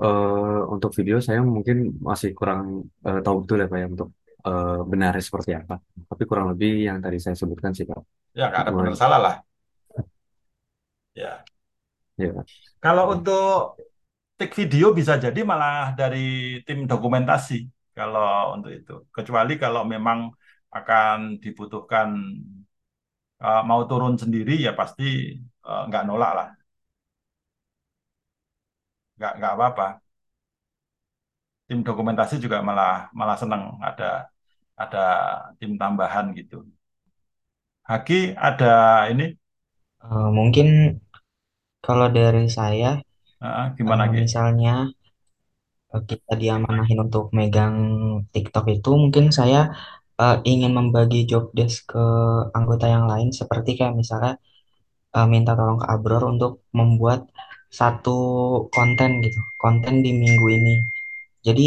eh, 0.04 0.60
untuk 0.74 0.90
video 0.98 1.16
saya 1.26 1.40
mungkin 1.56 1.76
masih 2.08 2.30
kurang 2.38 2.62
eh, 3.08 3.20
tahu 3.24 3.36
betul 3.42 3.58
ya 3.62 3.66
Pak 3.72 3.78
ya 3.82 3.86
untuk 3.94 4.08
eh, 4.48 4.78
benarnya 4.90 5.22
seperti 5.28 5.50
apa. 5.60 5.74
Tapi 6.10 6.22
kurang 6.28 6.46
lebih 6.52 6.70
yang 6.88 6.98
tadi 7.04 7.18
saya 7.24 7.36
sebutkan 7.40 7.72
sih 7.76 7.84
Pak. 7.90 8.00
ya 8.38 8.44
nggak 8.50 8.62
ada 8.64 8.72
benar 8.76 8.94
salah 9.02 9.18
lah. 9.24 9.34
Ya. 11.14 11.44
Ya, 12.18 12.32
Kalau 12.82 13.04
ya. 13.04 13.12
untuk 13.14 13.78
take 14.38 14.54
video 14.60 14.86
bisa 14.98 15.14
jadi 15.24 15.40
malah 15.50 15.94
dari 16.00 16.18
tim 16.66 16.78
dokumentasi. 16.90 17.54
kalau 17.98 18.54
untuk 18.54 18.70
itu. 18.78 18.92
Kecuali 19.16 19.52
kalau 19.58 19.82
memang 19.82 20.18
akan 20.78 21.18
dibutuhkan 21.42 22.08
uh, 23.42 23.60
mau 23.68 23.80
turun 23.90 24.14
sendiri 24.22 24.52
ya 24.66 24.70
pasti 24.80 25.02
uh, 25.68 25.82
nggak 25.88 26.02
nolak 26.08 26.30
lah, 26.38 26.48
nggak 29.16 29.32
nggak 29.38 29.52
apa-apa. 29.56 29.84
Tim 31.68 31.78
dokumentasi 31.88 32.34
juga 32.44 32.58
malah 32.68 32.92
malah 33.18 33.36
senang 33.42 33.62
ada 33.88 34.04
ada 34.82 34.98
tim 35.58 35.72
tambahan 35.82 36.26
gitu. 36.38 36.56
Haki 37.90 38.18
ada 38.48 38.72
ini 39.12 39.24
Eh, 40.04 40.28
mungkin 40.38 40.66
kalau 41.84 42.06
dari 42.18 42.44
saya, 42.58 42.90
uh, 43.44 43.64
gimana 43.76 44.04
Ki? 44.12 44.20
misalnya 44.20 44.72
eh, 45.94 46.02
kita 46.10 46.32
diamanahin 46.42 46.98
untuk 47.06 47.24
megang 47.38 47.76
TikTok 48.34 48.64
itu, 48.76 48.90
mungkin 49.02 49.24
saya 49.38 49.60
eh, 50.22 50.36
ingin 50.52 50.72
membagi 50.78 51.18
job 51.30 51.44
desk 51.58 51.78
ke 51.92 52.04
anggota 52.58 52.86
yang 52.94 53.04
lain, 53.12 53.28
seperti 53.40 53.70
kayak 53.78 53.94
misalnya 54.02 54.32
eh, 55.16 55.26
minta 55.34 55.52
tolong 55.58 55.78
ke 55.82 55.86
Abror 55.94 56.22
untuk 56.32 56.52
membuat 56.78 57.20
satu 57.80 58.16
konten 58.76 59.10
gitu, 59.24 59.40
konten 59.62 59.94
di 60.06 60.10
minggu 60.22 60.46
ini. 60.58 60.74
Jadi 61.46 61.66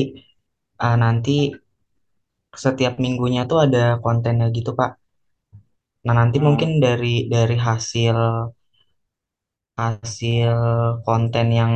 eh, 0.86 0.98
nanti 1.04 1.36
setiap 2.66 2.94
minggunya 3.04 3.42
tuh 3.50 3.58
ada 3.66 3.80
kontennya 4.04 4.48
gitu, 4.58 4.72
Pak. 4.80 4.92
Nah, 6.06 6.14
nanti 6.20 6.38
mungkin 6.48 6.70
Hmm, 6.70 6.84
dari 6.86 7.14
dari 7.34 7.56
hasil 7.68 8.18
hasil 9.80 10.52
konten 11.08 11.48
yang 11.60 11.74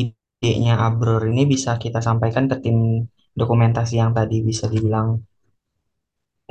idenya 0.00 0.74
Abror 0.86 1.22
ini 1.32 1.42
bisa 1.52 1.70
kita 1.84 1.98
sampaikan 2.08 2.44
ke 2.50 2.56
tim 2.64 2.76
dokumentasi 3.40 3.94
yang 4.02 4.12
tadi 4.18 4.36
bisa 4.48 4.64
dibilang 4.72 5.08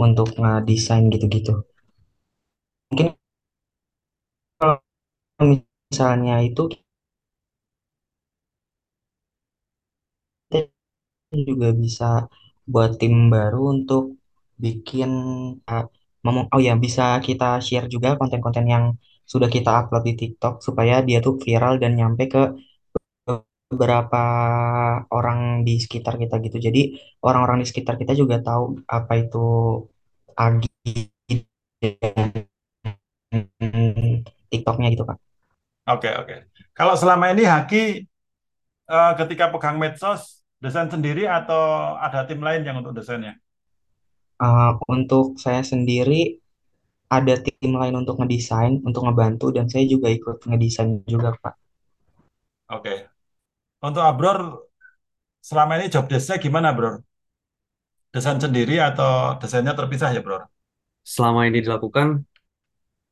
untuk 0.06 0.28
ngedesain 0.42 1.06
gitu-gitu. 1.14 1.54
Mungkin 2.92 3.08
kalau 4.60 4.78
misalnya 5.52 6.36
itu 6.50 6.62
kita 10.52 10.60
juga 11.50 11.68
bisa 11.82 12.06
buat 12.64 12.98
tim 13.02 13.30
baru 13.34 13.76
untuk 13.76 14.16
bikin 14.60 15.12
uh, 15.68 15.86
oh 16.54 16.62
ya 16.62 16.74
bisa 16.80 17.20
kita 17.20 17.60
share 17.60 17.88
juga 17.92 18.16
konten-konten 18.20 18.66
yang 18.68 18.86
sudah 19.24 19.50
kita 19.52 19.72
upload 19.84 20.04
di 20.08 20.14
TikTok 20.20 20.64
supaya 20.64 21.04
dia 21.04 21.20
tuh 21.24 21.36
viral 21.40 21.80
dan 21.82 21.96
nyampe 22.00 22.24
ke 22.32 22.42
beberapa 23.74 24.24
orang 25.10 25.66
di 25.66 25.82
sekitar 25.82 26.22
kita 26.22 26.38
gitu. 26.46 26.62
Jadi 26.62 26.94
orang-orang 27.26 27.66
di 27.66 27.68
sekitar 27.68 27.98
kita 27.98 28.14
juga 28.14 28.38
tahu 28.40 28.86
apa 28.86 29.14
itu 29.18 29.46
Agi 30.34 31.10
dan 31.82 32.30
TikToknya 34.50 34.88
gitu 34.94 35.06
Pak. 35.06 35.18
Oke 35.90 36.10
oke. 36.14 36.36
Kalau 36.74 36.94
selama 36.98 37.34
ini 37.34 37.44
Haki 37.46 38.06
uh, 38.88 39.14
ketika 39.18 39.50
pegang 39.50 39.78
medsos 39.82 40.43
desain 40.64 40.88
sendiri 40.88 41.28
atau 41.28 41.94
ada 42.00 42.24
tim 42.24 42.40
lain 42.40 42.64
yang 42.64 42.80
untuk 42.80 42.96
desainnya? 42.96 43.36
Uh, 44.40 44.80
untuk 44.88 45.36
saya 45.36 45.60
sendiri 45.62 46.40
ada 47.12 47.36
tim 47.44 47.76
lain 47.76 47.94
untuk 48.00 48.18
ngedesain, 48.18 48.82
untuk 48.82 49.06
ngebantu 49.06 49.54
dan 49.54 49.68
saya 49.70 49.86
juga 49.86 50.10
ikut 50.10 50.48
ngedesain 50.48 51.04
juga 51.06 51.36
Pak. 51.38 51.54
Oke. 52.74 53.06
Untuk 53.84 54.02
Abror 54.02 54.66
selama 55.44 55.78
ini 55.78 55.92
job 55.92 56.08
desk-nya 56.08 56.40
gimana, 56.40 56.72
Bro? 56.72 57.04
Desain 58.16 58.40
sendiri 58.40 58.80
atau 58.80 59.36
desainnya 59.38 59.76
terpisah 59.76 60.10
ya, 60.16 60.24
Bro? 60.24 60.48
Selama 61.04 61.46
ini 61.46 61.60
dilakukan, 61.60 62.24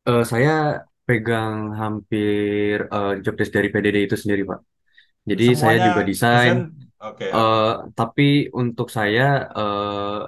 eh, 0.07 0.23
saya 0.23 0.87
pegang 1.03 1.75
hampir 1.75 2.87
eh, 2.87 3.13
job 3.21 3.35
desk 3.35 3.51
dari 3.51 3.67
PDD 3.67 3.97
itu 4.07 4.15
sendiri, 4.15 4.47
Pak. 4.47 4.59
Jadi 5.27 5.45
saya 5.53 5.77
Semuanya 5.77 5.85
juga 5.91 6.01
desain, 6.07 6.55
desain. 6.57 6.90
Oke 7.01 7.27
eh, 7.33 7.61
tapi 7.97 8.23
untuk 8.61 8.87
saya 8.97 9.21
eh, 9.57 10.19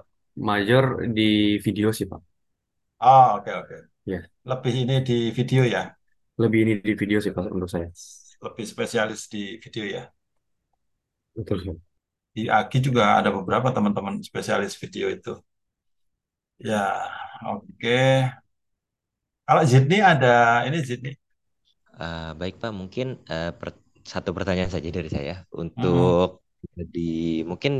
major 0.47 0.83
di 1.17 1.21
video 1.65 1.87
sih, 1.97 2.05
Pak. 2.11 2.21
Oh 3.09 3.25
oke 3.37 3.51
oke. 3.61 3.75
Ya, 4.05 4.29
Lebih 4.49 4.73
ini 4.83 4.95
di 5.07 5.17
video 5.37 5.63
ya. 5.75 5.81
lebih 6.41 6.59
ini 6.65 6.73
di 6.87 6.93
video 7.01 7.17
sih, 7.23 7.31
Pak, 7.35 7.45
untuk 7.55 7.69
saya. 7.73 7.87
Lebih 8.45 8.65
spesialis 8.73 9.21
di 9.33 9.43
video 9.63 9.85
ya. 9.95 10.03
Betul, 11.35 11.57
sih. 11.63 11.77
Di 12.35 12.43
Agi 12.59 12.77
juga 12.87 13.03
ada 13.19 13.29
beberapa 13.37 13.69
teman-teman 13.75 14.15
spesialis 14.29 14.73
video 14.81 15.07
itu. 15.17 15.31
Ya, 16.59 16.79
oke. 17.45 17.89
Kalau 19.47 19.63
Zidni 19.71 19.97
ada 20.11 20.27
ini 20.67 20.77
Zidni. 20.87 21.11
Eh, 22.01 22.29
baik 22.39 22.55
Pak, 22.61 22.71
mungkin 22.79 23.07
eh, 23.29 23.51
per- 23.59 23.81
satu 24.03 24.29
pertanyaan 24.35 24.67
saja 24.75 24.89
dari 24.97 25.07
saya 25.07 25.33
untuk 25.61 26.42
di 26.95 27.01
mungkin 27.49 27.73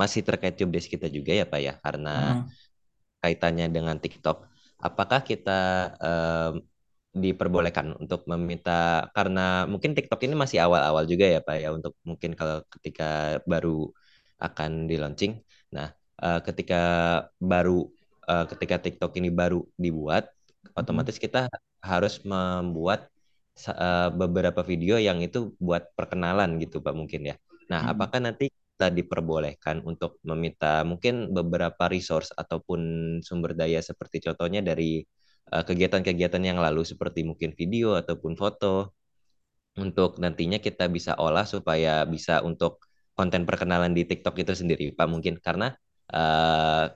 masih 0.00 0.20
terkait 0.28 0.54
job 0.58 0.70
desk 0.74 0.88
kita 0.94 1.06
juga 1.16 1.32
ya 1.40 1.44
Pak 1.52 1.60
ya, 1.66 1.72
karena 1.84 2.10
mm-mm, 2.14 2.50
kaitannya 3.22 3.66
dengan 3.76 3.96
TikTok. 4.00 4.36
Apakah 4.80 5.20
kita 5.30 5.52
em, 6.00 6.54
diperbolehkan 7.10 7.86
untuk 8.02 8.22
meminta 8.30 8.70
karena 9.16 9.66
mungkin 9.72 9.92
TikTok 9.98 10.20
ini 10.26 10.34
masih 10.38 10.58
awal-awal 10.64 11.04
juga 11.10 11.26
ya 11.34 11.40
Pak 11.46 11.56
ya 11.62 11.68
untuk 11.76 11.92
mungkin 12.08 12.30
kalau 12.38 12.62
ketika 12.78 13.04
baru 13.50 13.90
akan 14.40 14.70
di 14.88 14.94
launching. 15.02 15.32
Nah, 15.76 15.88
eh, 16.24 16.40
ketika 16.46 16.76
baru 17.50 17.72
eh, 18.30 18.44
ketika 18.52 18.76
TikTok 18.84 19.12
ini 19.20 19.28
baru 19.40 19.56
dibuat, 19.76 20.24
mm-mm, 20.80 20.80
otomatis 20.80 21.16
kita 21.20 21.48
harus 21.84 22.20
membuat 22.24 23.08
beberapa 24.20 24.60
video 24.64 24.96
yang 24.96 25.20
itu 25.20 25.52
buat 25.60 25.92
perkenalan 25.98 26.56
gitu 26.62 26.80
Pak 26.80 26.94
mungkin 26.96 27.20
ya. 27.30 27.36
Nah, 27.70 27.80
mm-mm, 27.86 27.92
apakah 27.94 28.18
nanti 28.22 28.44
kita 28.50 28.88
diperbolehkan 28.90 29.84
untuk 29.84 30.18
meminta 30.26 30.82
mungkin 30.88 31.30
beberapa 31.36 31.84
resource 31.92 32.32
ataupun 32.34 32.80
sumber 33.20 33.52
daya 33.52 33.78
seperti 33.84 34.24
contohnya 34.24 34.60
dari 34.64 35.04
eh, 35.52 35.64
kegiatan-kegiatan 35.68 36.42
yang 36.42 36.58
lalu 36.58 36.82
seperti 36.88 37.20
mungkin 37.28 37.52
video 37.54 37.94
ataupun 38.00 38.34
foto 38.40 38.96
untuk 39.78 40.18
nantinya 40.22 40.58
kita 40.58 40.90
bisa 40.90 41.14
olah 41.20 41.46
supaya 41.46 42.02
bisa 42.08 42.42
untuk 42.42 42.72
konten 43.14 43.44
perkenalan 43.48 43.92
di 43.94 44.02
TikTok 44.08 44.34
itu 44.42 44.52
sendiri 44.56 44.84
Pak 44.96 45.08
mungkin 45.12 45.38
karena 45.38 45.76
eh, 46.10 46.86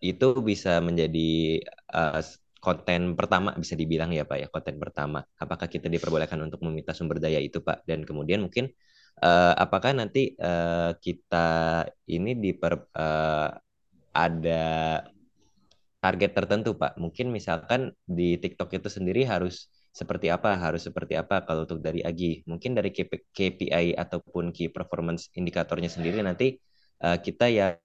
itu 0.00 0.26
bisa 0.42 0.80
menjadi 0.82 1.28
eh, 1.70 2.22
konten 2.60 3.14
pertama 3.14 3.54
bisa 3.54 3.74
dibilang 3.78 4.10
ya 4.10 4.26
Pak 4.26 4.38
ya 4.42 4.48
konten 4.50 4.76
pertama. 4.82 5.22
Apakah 5.38 5.68
kita 5.70 5.86
diperbolehkan 5.86 6.40
untuk 6.42 6.60
meminta 6.66 6.90
sumber 6.96 7.22
daya 7.22 7.38
itu 7.38 7.62
Pak? 7.62 7.86
Dan 7.86 8.02
kemudian 8.02 8.42
mungkin 8.42 8.72
eh, 9.22 9.54
apakah 9.56 9.92
nanti 9.96 10.34
eh, 10.36 10.90
kita 11.00 11.48
ini 12.10 12.32
diper 12.38 12.74
eh, 12.92 13.48
ada 14.16 14.64
target 16.00 16.32
tertentu 16.36 16.70
Pak? 16.78 16.96
Mungkin 17.00 17.32
misalkan 17.34 17.92
di 18.06 18.36
TikTok 18.38 18.70
itu 18.78 18.88
sendiri 18.92 19.26
harus 19.26 19.68
seperti 19.92 20.28
apa? 20.28 20.56
Harus 20.60 20.84
seperti 20.88 21.16
apa 21.16 21.42
kalau 21.48 21.64
untuk 21.68 21.80
dari 21.80 22.00
Agi? 22.04 22.44
Mungkin 22.48 22.76
dari 22.78 22.90
KPI 22.92 23.96
ataupun 23.96 24.52
Key 24.54 24.68
Performance 24.72 25.32
Indikatornya 25.36 25.88
sendiri 25.92 26.20
nanti 26.24 26.56
eh, 27.04 27.18
kita 27.20 27.46
yang 27.50 27.76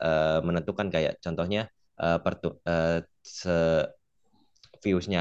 eh, 0.00 0.40
menentukan 0.44 0.88
kayak 0.92 1.18
contohnya 1.24 1.68
eh, 2.00 2.18
pertu- 2.24 2.60
eh, 2.68 3.04
se 3.24 3.56
viewsnya 4.80 5.20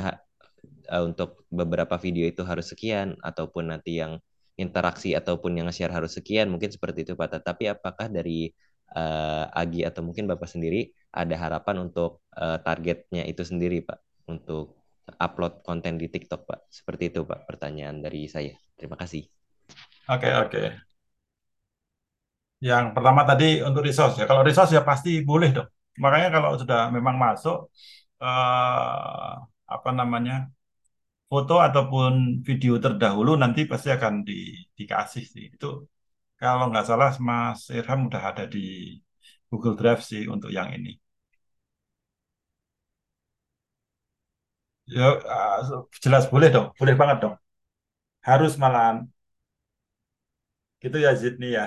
uh, 0.92 1.04
untuk 1.06 1.46
beberapa 1.50 1.96
video 1.98 2.26
itu 2.30 2.42
harus 2.46 2.72
sekian 2.72 3.18
ataupun 3.22 3.74
nanti 3.74 4.02
yang 4.02 4.22
interaksi 4.56 5.12
ataupun 5.12 5.60
yang 5.60 5.68
share 5.72 5.92
harus 5.92 6.16
sekian 6.16 6.48
mungkin 6.48 6.72
seperti 6.72 7.04
itu 7.08 7.14
Pak. 7.14 7.44
Tapi 7.44 7.72
apakah 7.72 8.08
dari 8.08 8.52
uh, 8.96 9.52
Agi 9.52 9.84
atau 9.84 10.02
mungkin 10.04 10.26
Bapak 10.28 10.48
sendiri 10.48 10.92
ada 11.12 11.36
harapan 11.36 11.88
untuk 11.88 12.24
uh, 12.36 12.58
targetnya 12.64 13.28
itu 13.28 13.44
sendiri 13.44 13.84
Pak 13.84 14.00
untuk 14.32 14.80
upload 15.20 15.62
konten 15.62 16.00
di 16.00 16.08
TikTok 16.08 16.48
Pak? 16.48 16.60
Seperti 16.72 17.12
itu 17.12 17.28
Pak 17.28 17.48
pertanyaan 17.48 18.00
dari 18.00 18.28
saya. 18.32 18.56
Terima 18.76 18.96
kasih. 18.96 19.28
Oke 20.08 20.30
oke. 20.32 20.64
Yang 22.64 22.86
pertama 22.96 23.22
tadi 23.28 23.60
untuk 23.62 23.84
resource 23.84 24.16
ya. 24.22 24.26
Kalau 24.26 24.42
resource 24.42 24.72
ya 24.72 24.82
pasti 24.82 25.22
boleh 25.22 25.52
dong. 25.52 25.70
Makanya 26.00 26.30
kalau 26.32 26.56
sudah 26.60 26.92
memang 26.92 27.16
masuk 27.16 27.72
eh, 28.24 29.32
apa 29.66 29.90
namanya 29.92 30.50
foto 31.36 31.54
ataupun 31.68 32.12
video 32.48 32.74
terdahulu 32.86 33.32
nanti 33.42 33.62
pasti 33.72 33.90
akan 33.98 34.14
di, 34.28 34.34
dikasih 34.78 35.24
sih. 35.34 35.46
Itu 35.56 35.68
kalau 36.42 36.64
nggak 36.72 36.86
salah 36.90 37.10
Mas 37.28 37.60
Irham 37.78 38.00
udah 38.10 38.24
ada 38.32 38.44
di 38.54 38.60
Google 39.50 39.76
Drive 39.80 40.02
sih 40.10 40.22
untuk 40.36 40.50
yang 40.58 40.70
ini. 40.78 40.92
Ya 44.96 45.06
eh, 45.36 45.60
jelas 46.04 46.24
boleh 46.34 46.50
dong, 46.56 46.68
boleh 46.80 46.96
banget 47.00 47.18
dong. 47.24 47.36
Harus 48.30 48.54
malahan. 48.64 48.98
Gitu 50.82 50.98
ya 51.06 51.12
Zidni 51.22 51.48
ya. 51.58 51.66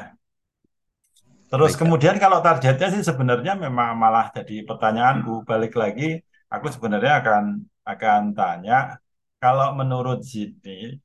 Terus 1.50 1.72
Baik, 1.72 1.80
kemudian 1.80 2.16
kalau 2.22 2.38
targetnya 2.44 2.88
sih 2.94 3.02
sebenarnya 3.10 3.52
memang 3.64 3.90
malah 4.02 4.26
jadi 4.36 4.54
pertanyaanku. 4.68 5.32
Balik 5.50 5.72
lagi, 5.82 6.04
aku 6.52 6.66
sebenarnya 6.74 7.12
akan 7.20 7.44
akan 7.92 8.20
tanya 8.36 9.00
kalau 9.42 9.66
menurut 9.78 10.18
Sydney 10.30 10.98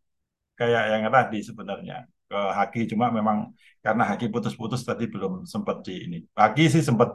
kayak 0.59 0.83
yang 0.91 1.01
tadi 1.09 1.37
sebenarnya 1.49 1.95
ke 2.29 2.39
Haki 2.57 2.81
cuma 2.91 3.05
memang 3.17 3.37
karena 3.85 4.03
Haki 4.09 4.25
putus-putus 4.33 4.81
tadi 4.89 5.05
belum 5.13 5.45
sempat 5.45 5.85
di 5.85 5.93
ini. 6.05 6.17
Haki 6.33 6.63
sih 6.73 6.83
sempat 6.89 7.09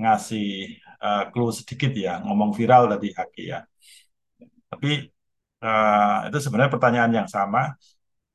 ngasih 0.00 0.46
uh, 1.02 1.22
clue 1.32 1.50
sedikit 1.50 1.90
ya, 1.96 2.22
ngomong 2.24 2.50
viral 2.58 2.86
tadi 2.92 3.08
Haki 3.18 3.42
ya. 3.52 3.58
Tapi 4.70 5.10
uh, 5.64 6.30
itu 6.30 6.38
sebenarnya 6.44 6.72
pertanyaan 6.74 7.12
yang 7.18 7.28
sama 7.36 7.74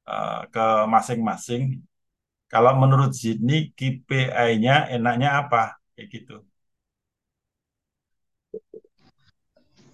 uh, 0.10 0.42
ke 0.54 0.66
masing-masing. 0.92 1.64
Kalau 2.52 2.72
menurut 2.82 3.12
Sydney 3.16 3.74
KPI-nya 3.78 4.92
enaknya 4.96 5.30
apa? 5.42 5.80
Kayak 5.96 6.08
gitu. 6.14 6.36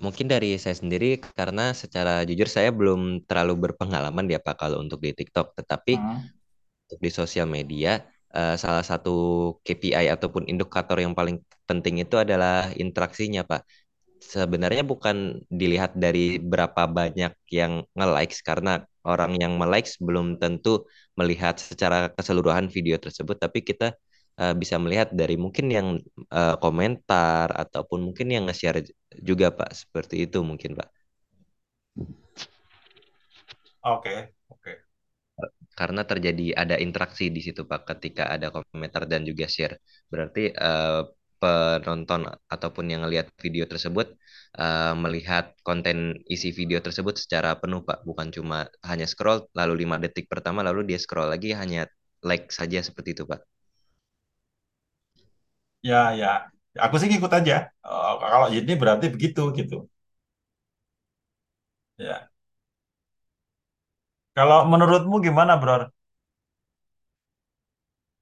Mungkin 0.02 0.26
dari 0.34 0.58
saya 0.58 0.74
sendiri 0.82 1.22
karena 1.38 1.78
secara 1.78 2.26
jujur 2.26 2.50
saya 2.50 2.70
belum 2.74 3.22
terlalu 3.30 3.70
berpengalaman 3.70 4.26
ya 4.34 4.42
Pak 4.42 4.56
kalau 4.62 4.78
untuk 4.82 4.98
di 5.06 5.14
TikTok, 5.14 5.54
tetapi 5.60 5.94
Hmm. 5.94 6.26
untuk 6.90 7.00
di 7.06 7.12
sosial 7.14 7.48
media 7.58 8.02
eh, 8.32 8.56
salah 8.64 8.82
satu 8.82 9.12
KPI 9.66 10.08
ataupun 10.16 10.48
indikator 10.48 10.98
yang 11.04 11.14
paling 11.20 11.38
penting 11.70 12.00
itu 12.04 12.16
adalah 12.18 12.72
interaksinya 12.84 13.44
Pak. 13.46 13.62
Sebenarnya 14.22 14.84
bukan 14.86 15.42
dilihat 15.52 15.98
dari 15.98 16.38
berapa 16.40 16.86
banyak 17.00 17.34
yang 17.52 17.84
nge-likes 17.98 18.40
karena 18.46 18.86
orang 19.04 19.34
yang 19.42 19.58
me-likes 19.62 19.98
belum 20.00 20.38
tentu 20.42 20.86
melihat 21.20 21.58
secara 21.58 22.10
keseluruhan 22.14 22.70
video 22.70 22.96
tersebut, 23.02 23.36
tapi 23.42 23.60
kita 23.66 23.98
eh, 24.40 24.54
bisa 24.62 24.76
melihat 24.84 25.10
dari 25.12 25.36
mungkin 25.40 25.66
yang 25.78 25.88
eh, 26.32 26.56
komentar 26.64 27.48
ataupun 27.64 28.00
mungkin 28.08 28.28
yang 28.36 28.44
nge-share 28.48 28.84
juga 29.30 29.48
Pak, 29.56 29.70
seperti 29.82 30.16
itu 30.26 30.40
mungkin 30.46 30.72
Pak. 30.80 30.88
Oke, 33.84 34.16
oke. 34.54 34.72
Karena 35.80 36.02
terjadi 36.12 36.54
ada 36.62 36.76
interaksi 36.86 37.26
di 37.36 37.42
situ 37.46 37.62
Pak 37.66 37.82
ketika 37.90 38.24
ada 38.36 38.48
komentar 38.54 39.04
dan 39.12 39.22
juga 39.30 39.46
share. 39.50 39.76
Berarti 40.12 40.52
eh, 40.54 41.02
penonton 41.42 42.22
ataupun 42.54 42.86
yang 42.92 43.02
ngelihat 43.06 43.28
video 43.42 43.66
tersebut 43.66 44.08
eh, 44.62 44.94
melihat 45.04 45.46
konten 45.68 45.98
isi 46.30 46.50
video 46.54 46.80
tersebut 46.86 47.16
secara 47.18 47.58
penuh 47.62 47.82
Pak, 47.88 48.06
bukan 48.08 48.30
cuma 48.36 48.58
hanya 48.86 49.06
scroll 49.10 49.50
lalu 49.58 49.74
lima 49.88 49.98
detik 50.04 50.26
pertama 50.32 50.62
lalu 50.68 50.82
dia 50.90 51.00
scroll 51.02 51.30
lagi 51.34 51.50
hanya 51.58 51.90
like 52.22 52.54
saja 52.54 52.80
seperti 52.86 53.10
itu 53.18 53.24
Pak. 53.32 53.42
Ya, 55.90 55.96
ya. 56.22 56.28
Aku 56.84 56.96
sih 57.00 57.08
ngikut 57.10 57.32
aja. 57.38 57.54
Oh, 57.86 58.12
kalau 58.32 58.48
ini 58.58 58.72
berarti 58.82 59.06
begitu 59.14 59.42
gitu. 59.58 59.76
Ya. 61.98 62.32
Kalau 64.38 64.60
menurutmu 64.72 65.16
gimana, 65.28 65.54
Bro? 65.62 65.76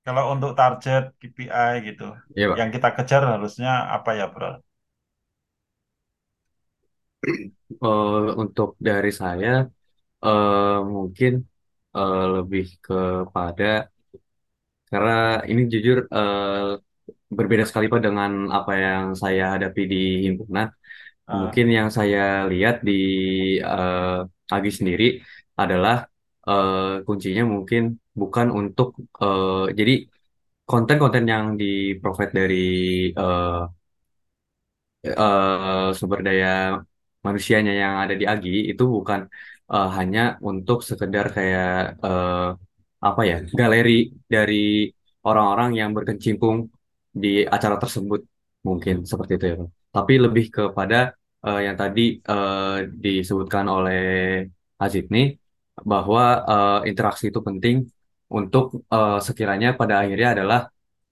Kalau 0.05 0.23
untuk 0.33 0.51
target 0.59 1.03
KPI 1.19 1.73
gitu, 1.87 2.03
Iya, 2.35 2.47
Pak. 2.49 2.59
yang 2.59 2.69
kita 2.75 2.87
kejar 2.97 3.21
harusnya 3.31 3.69
apa 3.95 4.09
ya, 4.19 4.25
Bro? 4.33 4.47
Eh, 7.83 8.19
untuk 8.41 8.69
dari 8.87 9.09
saya 9.21 9.49
eh, 10.25 10.77
mungkin 10.95 11.31
eh, 11.97 12.19
lebih 12.35 12.65
kepada 12.85 13.65
karena 14.89 15.11
ini 15.51 15.61
jujur 15.73 15.97
berbeda 17.37 17.63
sekali 17.69 17.85
Pak 17.93 18.01
dengan 18.07 18.31
apa 18.57 18.71
yang 18.85 19.03
saya 19.21 19.43
hadapi 19.55 19.81
di 19.93 19.97
himpunan. 20.25 20.67
Ah, 21.27 21.35
Mungkin 21.39 21.65
yang 21.77 21.89
saya 21.97 22.19
lihat 22.51 22.75
di 22.87 22.93
eh, 23.61 24.53
Agi 24.55 24.71
sendiri 24.79 25.05
adalah 25.61 25.95
eh, 26.49 27.03
kuncinya 27.07 27.43
mungkin 27.53 27.81
bukan 28.21 28.47
untuk 28.59 28.87
eh, 29.23 29.65
jadi 29.79 29.93
konten-konten 30.69 31.25
yang 31.33 31.45
di 31.61 31.65
provide 32.01 32.33
dari 32.39 32.55
eh, 33.19 33.59
eh, 35.05 35.87
sumber 35.97 36.19
daya 36.27 36.47
manusianya 37.25 37.71
yang 37.83 37.93
ada 38.03 38.13
di 38.19 38.25
Agi 38.33 38.49
itu 38.71 38.83
bukan 38.95 39.19
eh, 39.73 39.87
hanya 39.97 40.19
untuk 40.49 40.77
sekedar 40.89 41.25
kayak 41.35 41.67
eh, 42.05 42.35
apa 43.07 43.21
ya 43.29 43.35
galeri 43.59 43.91
dari 44.33 44.55
orang-orang 45.27 45.69
yang 45.79 45.89
berkecimpung 45.97 46.57
di 47.23 47.29
acara 47.55 47.75
tersebut 47.83 48.21
mungkin 48.67 48.95
seperti 49.11 49.31
itu 49.37 49.45
ya 49.51 49.55
Bang. 49.61 49.71
Tapi 49.95 50.13
lebih 50.25 50.45
kepada 50.57 50.97
eh, 51.47 51.59
yang 51.67 51.75
tadi 51.81 52.01
eh, 52.31 52.77
disebutkan 53.03 53.65
oleh 53.75 53.99
Azid 54.83 55.05
nih 55.15 55.25
bahwa 55.91 56.21
eh, 56.51 56.79
interaksi 56.91 57.23
itu 57.31 57.39
penting 57.47 57.75
untuk 58.37 58.65
eh, 58.93 59.17
sekiranya 59.27 59.67
pada 59.79 59.93
akhirnya 60.01 60.27
adalah 60.35 60.59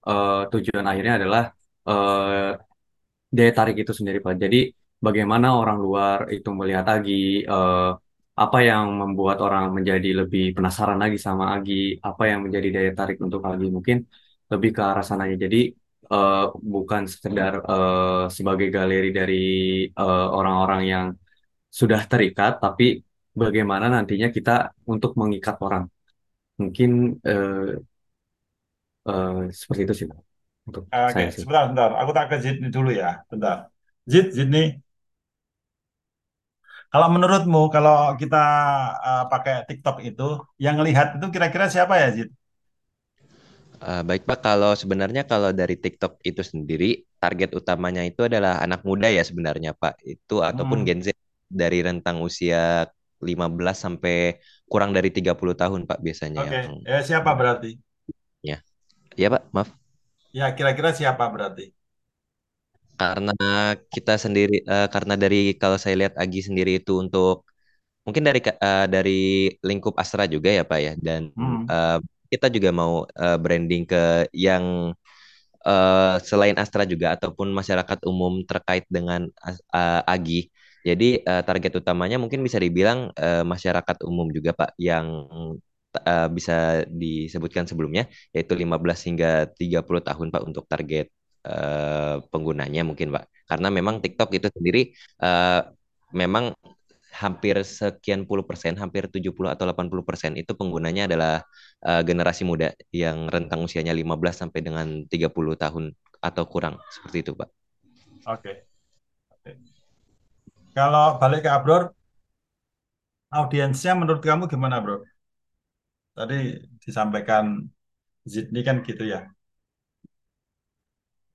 eh, 0.10 0.42
tujuan 0.52 0.86
akhirnya 0.92 1.14
adalah 1.20 1.44
eh, 1.90 2.50
daya 3.36 3.52
tarik 3.58 3.76
itu 3.84 3.92
sendiri 4.00 4.20
Pak. 4.26 4.36
Jadi 4.44 4.58
bagaimana 5.06 5.48
orang 5.60 5.78
luar 5.86 6.20
itu 6.36 6.50
melihat 6.60 6.86
Agi, 6.96 7.14
eh, 7.52 7.90
apa 8.44 8.58
yang 8.70 8.86
membuat 9.02 9.38
orang 9.46 9.64
menjadi 9.78 10.10
lebih 10.22 10.44
penasaran 10.56 10.98
lagi 11.04 11.18
sama 11.28 11.46
Agi, 11.58 11.74
apa 12.08 12.24
yang 12.32 12.40
menjadi 12.46 12.68
daya 12.76 12.92
tarik 13.00 13.18
untuk 13.26 13.42
Agi 13.50 13.66
mungkin 13.76 13.98
lebih 14.52 14.70
ke 14.78 14.82
arah 14.90 15.06
sananya. 15.10 15.36
Jadi 15.46 15.58
eh, 16.14 16.46
bukan 16.74 17.04
sekedar 17.14 17.54
eh, 17.72 18.24
sebagai 18.38 18.68
galeri 18.76 19.10
dari 19.20 19.36
eh, 19.90 20.28
orang-orang 20.38 20.82
yang 20.94 21.06
sudah 21.80 22.02
terikat, 22.12 22.64
tapi 22.64 23.04
bagaimana 23.42 23.86
nantinya 23.96 24.28
kita 24.34 24.72
untuk 24.90 25.12
mengikat 25.20 25.56
orang. 25.66 25.84
Mungkin 26.58 26.90
eh, 27.22 27.78
eh, 29.10 29.40
seperti 29.60 29.82
itu 29.86 29.94
sih 30.00 30.08
untuk 30.68 30.84
Oke, 30.88 31.14
saya 31.14 31.28
sih. 31.32 31.42
sebentar, 31.44 31.64
sebentar. 31.68 31.90
Aku 32.02 32.12
tak 32.16 32.26
ke 32.32 32.36
Zidni 32.44 32.68
dulu 32.72 32.90
ya, 32.92 33.24
bentar. 33.32 33.58
Zid, 34.12 34.26
Zidni, 34.38 34.60
kalau 36.92 37.08
menurutmu 37.14 37.62
kalau 37.76 38.16
kita 38.22 38.38
uh, 39.08 39.24
pakai 39.32 39.54
TikTok 39.68 39.96
itu, 40.08 40.24
yang 40.66 40.76
lihat 40.88 41.08
itu 41.20 41.26
kira-kira 41.34 41.66
siapa 41.68 41.94
ya, 42.02 42.08
Zid? 42.16 42.30
Eh, 43.78 44.02
baik 44.10 44.24
Pak, 44.30 44.40
kalau 44.46 44.72
sebenarnya 44.82 45.22
kalau 45.32 45.50
dari 45.54 45.76
TikTok 45.84 46.12
itu 46.30 46.42
sendiri 46.52 46.86
target 47.22 47.50
utamanya 47.60 48.02
itu 48.10 48.22
adalah 48.30 48.54
anak 48.66 48.82
muda 48.90 49.08
ya 49.18 49.22
sebenarnya 49.30 49.72
Pak. 49.82 49.94
Itu 50.02 50.34
ataupun 50.50 50.80
Hmm, 50.80 50.88
Gen 50.88 51.00
Z 51.06 51.14
dari 51.62 51.78
rentang 51.88 52.18
usia 52.28 52.58
15 53.22 53.78
sampai 53.86 54.14
kurang 54.72 54.92
dari 54.98 55.10
30 55.14 55.54
tahun 55.62 55.82
Pak 55.90 56.00
biasanya 56.06 56.42
Oke, 56.42 56.58
yang 56.58 56.62
Eh, 56.92 57.02
siapa 57.08 57.32
berarti? 57.40 57.70
ya. 58.44 58.62
Ya 59.18 59.28
Pak, 59.34 59.44
maaf. 59.56 59.70
Ya, 60.38 60.46
kira-kira 60.58 60.90
siapa 61.00 61.24
berarti? 61.34 61.64
Karena 63.00 63.34
kita 63.94 64.12
sendiri 64.24 64.54
eh, 64.72 64.86
karena 64.94 65.14
dari 65.24 65.38
kalau 65.62 65.78
saya 65.84 65.96
lihat 66.02 66.14
Agi 66.24 66.40
sendiri 66.48 66.72
itu 66.82 66.92
untuk 67.04 67.34
mungkin 68.06 68.24
dari 68.28 68.40
eh, 68.66 68.86
dari 68.96 69.12
lingkup 69.70 69.94
Astra 70.04 70.24
juga 70.36 70.50
ya 70.58 70.64
Pak 70.72 70.80
ya 70.88 70.92
dan 71.08 71.22
Hmm, 71.36 71.68
eh, 71.72 71.98
kita 72.32 72.48
juga 72.56 72.70
mau 72.80 72.94
eh, 73.08 73.38
branding 73.44 73.84
ke 73.92 74.02
yang 74.36 74.94
eh, 75.68 76.16
selain 76.30 76.56
Astra 76.62 76.84
juga 76.88 77.16
ataupun 77.16 77.48
masyarakat 77.60 78.00
umum 78.10 78.44
terkait 78.50 78.86
dengan 78.90 79.28
eh, 79.76 80.02
Agi. 80.14 80.50
Jadi 80.88 81.06
eh, 81.24 81.42
target 81.48 81.74
utamanya 81.84 82.18
mungkin 82.22 82.42
bisa 82.48 82.58
dibilang 82.62 83.12
eh, 83.18 83.44
masyarakat 83.46 83.98
umum 84.08 84.28
juga 84.32 84.52
Pak 84.56 84.72
yang 84.80 85.06
eh, 86.08 86.28
bisa 86.38 86.54
disebutkan 87.02 87.66
sebelumnya 87.70 88.04
yaitu 88.36 88.54
15 88.62 89.00
hingga 89.08 89.28
30 89.60 90.02
tahun 90.08 90.28
Pak 90.34 90.42
untuk 90.48 90.66
target 90.72 91.06
eh, 91.48 92.16
penggunanya 92.32 92.82
mungkin 92.90 93.08
Pak. 93.16 93.24
Karena 93.50 93.68
memang 93.78 93.96
TikTok 94.04 94.30
itu 94.38 94.48
sendiri 94.56 94.80
eh, 95.24 95.60
memang 96.16 96.46
hampir 97.22 97.56
sekian 97.66 98.22
puluh 98.30 98.46
persen, 98.46 98.74
hampir 98.78 99.10
70 99.10 99.50
atau 99.54 99.66
80 99.70 100.06
persen 100.06 100.34
itu 100.38 100.54
penggunanya 100.60 101.10
adalah 101.10 101.34
eh, 101.86 102.02
generasi 102.10 102.44
muda 102.48 102.74
yang 102.94 103.28
rentang 103.34 103.60
usianya 103.68 103.94
15 103.96 104.36
sampai 104.42 104.60
dengan 104.66 104.88
30 105.12 105.56
tahun 105.60 105.94
atau 106.24 106.44
kurang 106.50 106.76
seperti 106.90 107.18
itu, 107.26 107.32
Pak. 107.38 107.50
oke. 108.26 108.52
Oke. 109.32 109.52
Kalau 110.78 111.08
balik 111.22 111.42
ke 111.46 111.50
Abror, 111.58 111.84
audiensnya 113.38 113.92
menurut 114.00 114.20
kamu 114.28 114.44
gimana, 114.54 114.76
Bro? 114.84 114.96
Tadi 116.18 116.36
disampaikan 116.84 117.46
Zidni 118.34 118.62
kan 118.68 118.78
gitu 118.88 119.04
ya. 119.14 119.20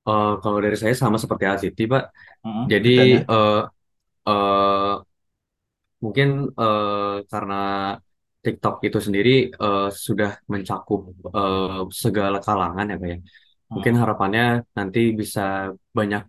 Eh, 0.09 0.29
kalau 0.43 0.59
dari 0.65 0.77
saya 0.83 0.95
sama 1.03 1.17
seperti 1.23 1.45
Asiti, 1.47 1.83
Pak. 1.93 2.03
Hmm, 2.45 2.67
Jadi 2.73 2.89
bedanya? 2.89 3.33
eh 3.33 3.61
eh, 4.29 4.95
mungkin 6.03 6.29
eh, 6.61 7.15
karena 7.31 7.55
TikTok 8.45 8.75
itu 8.87 8.99
sendiri 9.07 9.31
eh, 9.65 9.87
sudah 10.07 10.31
mencakup 10.53 11.01
eh, 11.39 11.81
segala 12.05 12.39
kalangan 12.47 12.87
ya, 12.93 12.97
Pak 13.03 13.09
ya. 13.13 13.19
Mungkin 13.75 13.95
Hmm. 13.95 14.03
harapannya 14.03 14.43
nanti 14.79 15.01
bisa 15.21 15.41
banyak 15.99 16.23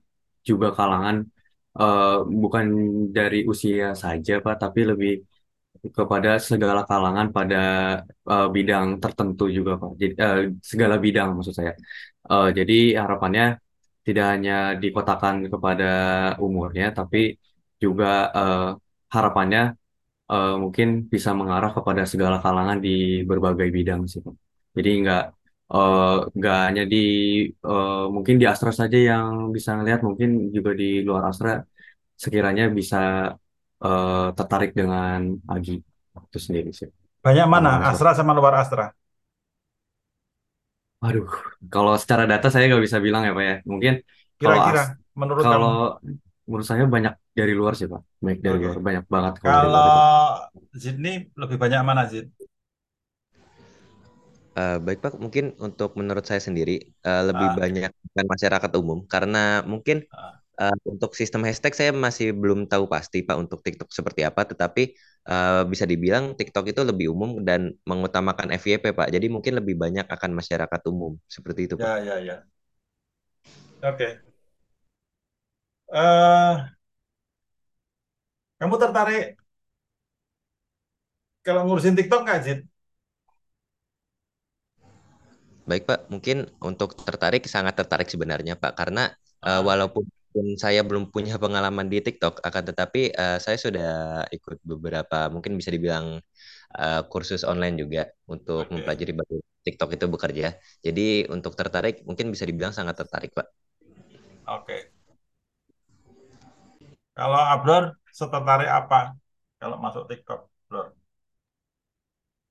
juga 0.49 0.67
kalangan 0.77 1.15
eh, 1.81 2.17
bukan 2.43 2.65
dari 3.17 3.37
usia 3.51 3.85
saja 4.03 4.33
Pak, 4.45 4.55
tapi 4.63 4.79
lebih 4.91 5.11
kepada 5.97 6.29
segala 6.49 6.81
kalangan 6.89 7.27
pada 7.37 7.57
eh, 8.31 8.47
bidang 8.55 8.87
tertentu 9.03 9.43
juga 9.57 9.71
Pak. 9.81 9.91
Jadi 10.01 10.13
eh, 10.23 10.39
segala 10.71 10.95
bidang 11.05 11.29
maksud 11.37 11.55
saya. 11.59 11.73
Eh, 12.31 12.47
jadi 12.57 12.73
harapannya 13.01 13.43
tidak 14.07 14.25
hanya 14.33 14.53
dikotakan 14.83 15.35
kepada 15.53 15.85
umurnya, 16.45 16.85
tapi 16.97 17.19
juga 17.83 18.05
eh, 18.37 18.63
harapannya 19.15 19.61
eh, 20.33 20.53
mungkin 20.63 20.87
bisa 21.13 21.29
mengarah 21.39 21.71
kepada 21.77 22.03
segala 22.11 22.37
kalangan 22.45 22.77
di 22.85 22.89
berbagai 23.29 23.67
bidang 23.77 24.01
sih. 24.11 24.21
Jadi 24.75 24.89
nggak 25.01 25.21
eh, 25.73 26.15
nggak 26.37 26.57
hanya 26.67 26.83
di 26.93 26.97
eh, 27.69 28.03
mungkin 28.15 28.35
di 28.41 28.45
Astra 28.51 28.71
saja 28.81 28.97
yang 29.11 29.25
bisa 29.55 29.69
ngelihat, 29.77 30.01
mungkin 30.07 30.29
juga 30.55 30.71
di 30.81 30.85
luar 31.07 31.23
Astra 31.31 31.49
sekiranya 32.23 32.63
bisa 32.79 32.97
eh, 33.85 34.27
tertarik 34.37 34.71
dengan 34.79 35.19
Agi 35.53 35.75
itu 36.27 36.39
sendiri 36.45 36.69
sih. 36.79 36.89
Banyak 37.25 37.47
mana? 37.53 37.69
Saya. 37.79 37.89
Astra 37.91 38.09
sama 38.17 38.31
luar 38.37 38.53
Astra? 38.61 38.85
Waduh, 41.03 41.27
kalau 41.73 41.93
secara 41.99 42.23
data 42.31 42.47
saya 42.47 42.63
nggak 42.69 42.83
bisa 42.87 42.99
bilang 43.05 43.21
ya 43.27 43.31
Pak 43.37 43.43
ya. 43.49 43.55
Mungkin 43.71 43.93
kalau 44.39 44.55
Kira-kira 44.55 44.83
as 44.83 44.83
menurut 45.19 45.43
kamu? 45.43 45.69
Menurut 46.47 46.67
saya 46.69 46.83
banyak 46.95 47.13
dari 47.39 47.53
luar 47.59 47.73
sih 47.79 47.87
Pak. 47.93 48.01
Baik 48.25 48.39
dari 48.45 48.57
Oke. 48.57 48.63
luar, 48.63 48.77
banyak 48.87 49.03
banget 49.13 49.33
kalau 49.41 49.55
dari 49.59 49.69
luar 49.73 49.85
Kalau 49.85 49.91
itu. 49.91 50.01
Zid 50.81 50.95
ini 51.01 51.11
lebih 51.41 51.57
banyak 51.63 51.81
mana 51.89 52.03
Zid? 52.11 52.27
Eh, 54.53 54.77
baik 54.85 54.99
Pak, 55.01 55.13
mungkin 55.17 55.45
untuk 55.65 55.97
menurut 55.99 56.25
saya 56.29 56.37
sendiri 56.47 56.77
eh, 57.07 57.21
lebih 57.29 57.49
Ah, 57.49 57.59
banyak 57.59 57.89
dengan 58.13 58.27
masyarakat 58.33 58.71
umum 58.81 58.99
karena 59.13 59.65
mungkin 59.65 59.97
ah, 60.11 60.43
eh, 60.61 60.75
untuk 60.85 61.11
sistem 61.17 61.41
hashtag 61.47 61.73
saya 61.77 61.91
masih 62.05 62.27
belum 62.41 62.69
tahu 62.69 62.85
pasti 62.93 63.25
Pak 63.27 63.37
untuk 63.43 63.59
TikTok 63.65 63.89
seperti 63.93 64.21
apa, 64.29 64.41
tetapi 64.51 64.83
eh, 65.29 65.61
bisa 65.71 65.85
dibilang 65.89 66.37
TikTok 66.37 66.65
itu 66.73 66.81
lebih 66.89 67.07
umum 67.13 67.41
dan 67.47 67.73
mengutamakan 67.89 68.53
FYP 68.61 68.85
Pak. 68.93 69.09
Jadi 69.15 69.25
mungkin 69.33 69.53
lebih 69.61 69.73
banyak 69.83 70.05
akan 70.09 70.31
masyarakat 70.39 70.81
umum 70.93 71.13
seperti 71.29 71.61
itu 71.69 71.75
Pak. 71.81 71.89
ya 71.89 71.97
ya 71.99 72.19
ya. 72.19 72.47
Oke. 73.81 74.23
Eh, 75.93 76.73
kamu 78.59 78.75
tertarik 78.81 79.37
kalau 81.45 81.61
ngurusin 81.65 81.95
TikTok 81.97 82.21
nggak 82.25 82.39
Zid? 82.45 82.59
Baik 85.69 85.83
Pak, 85.89 85.99
mungkin 86.11 86.37
untuk 86.59 86.91
tertarik 87.07 87.43
sangat 87.47 87.73
tertarik 87.79 88.07
sebenarnya 88.11 88.59
Pak 88.59 88.73
karena 88.79 89.15
Ah, 89.43 89.59
walaupun 89.63 90.03
saya 90.59 90.81
belum 90.83 91.13
punya 91.13 91.37
pengalaman 91.39 91.87
di 91.93 91.99
TikTok, 92.03 92.41
akan 92.47 92.63
tetapi 92.73 93.01
eh, 93.15 93.37
saya 93.43 93.57
sudah 93.65 93.89
ikut 94.35 94.59
beberapa 94.67 95.29
mungkin 95.33 95.53
bisa 95.59 95.71
dibilang 95.75 96.19
eh, 96.79 97.01
kursus 97.11 97.43
online 97.47 97.75
juga 97.83 98.01
untuk 98.31 98.63
oke. 98.63 98.73
mempelajari 98.73 99.13
bagaimana 99.19 99.51
TikTok 99.67 99.89
itu 99.97 100.05
bekerja. 100.15 100.47
Jadi 100.85 101.01
untuk 101.35 101.53
tertarik 101.59 101.95
mungkin 102.07 102.27
bisa 102.33 102.45
dibilang 102.49 102.73
sangat 102.75 102.95
tertarik 103.03 103.31
Pak. 103.37 103.47
Oke. 104.47 104.92
Kalau 107.17 107.39
Abror 107.53 107.83
setertarik 108.19 108.69
apa 108.79 108.97
kalau 109.61 109.77
masuk 109.83 110.03
TikTok, 110.09 110.39
Bror? 110.69 110.87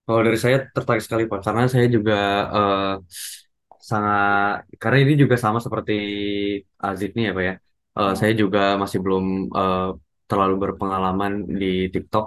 Kalau 0.06 0.20
dari 0.26 0.38
saya 0.44 0.56
tertarik 0.74 1.02
sekali 1.06 1.22
Pak, 1.30 1.40
karena 1.46 1.62
saya 1.72 1.86
juga 1.96 2.14
eh, 2.56 2.86
sangat 3.90 4.54
karena 4.82 4.96
ini 5.04 5.12
juga 5.22 5.36
sama 5.44 5.58
seperti 5.66 5.92
Azid 6.86 7.10
nih 7.16 7.24
ya 7.28 7.32
Pak 7.36 7.44
ya. 7.48 7.54
Eh, 7.98 8.12
saya 8.20 8.32
juga 8.42 8.60
masih 8.82 8.98
belum 9.04 9.24
eh, 9.58 9.82
terlalu 10.28 10.54
berpengalaman 10.62 11.32
di 11.60 11.66
TikTok. 11.94 12.24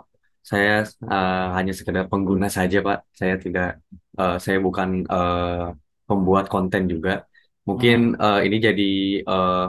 Saya 0.49 0.71
eh, 1.13 1.45
hanya 1.57 1.71
sekedar 1.79 2.05
pengguna 2.11 2.47
saja 2.57 2.77
Pak. 2.87 2.97
Saya 3.19 3.33
tidak, 3.43 3.67
eh, 4.19 4.35
saya 4.43 4.57
bukan 4.67 4.89
eh, 5.13 5.65
pembuat 6.07 6.45
konten 6.53 6.83
juga. 6.93 7.11
Mungkin 7.67 7.97
hmm. 8.15 8.23
eh, 8.23 8.39
ini 8.47 8.55
jadi 8.67 8.83
eh, 9.31 9.63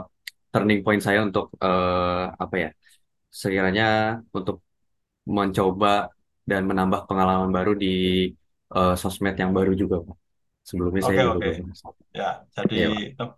turning 0.57 0.79
point 0.85 1.01
saya 1.07 1.19
untuk 1.27 1.45
eh, 1.65 2.23
apa 2.43 2.55
ya? 2.63 2.69
Sekiranya 3.41 3.85
untuk 4.37 4.55
mencoba 5.37 5.87
dan 6.51 6.61
menambah 6.69 7.01
pengalaman 7.09 7.51
baru 7.57 7.71
di 7.83 7.87
eh, 8.75 8.91
sosmed 9.01 9.35
yang 9.43 9.51
baru 9.57 9.71
juga 9.81 9.95
Pak. 10.07 10.17
Sebelumnya 10.69 11.03
saya 11.07 11.17
Oke, 11.17 11.21
juga 11.25 11.37
oke. 11.37 11.47
belum. 11.47 11.67
Ya, 12.17 12.25
jadi 12.55 12.75
Iya 12.75 12.87
Pak. 12.95 13.17
eh, 13.21 13.29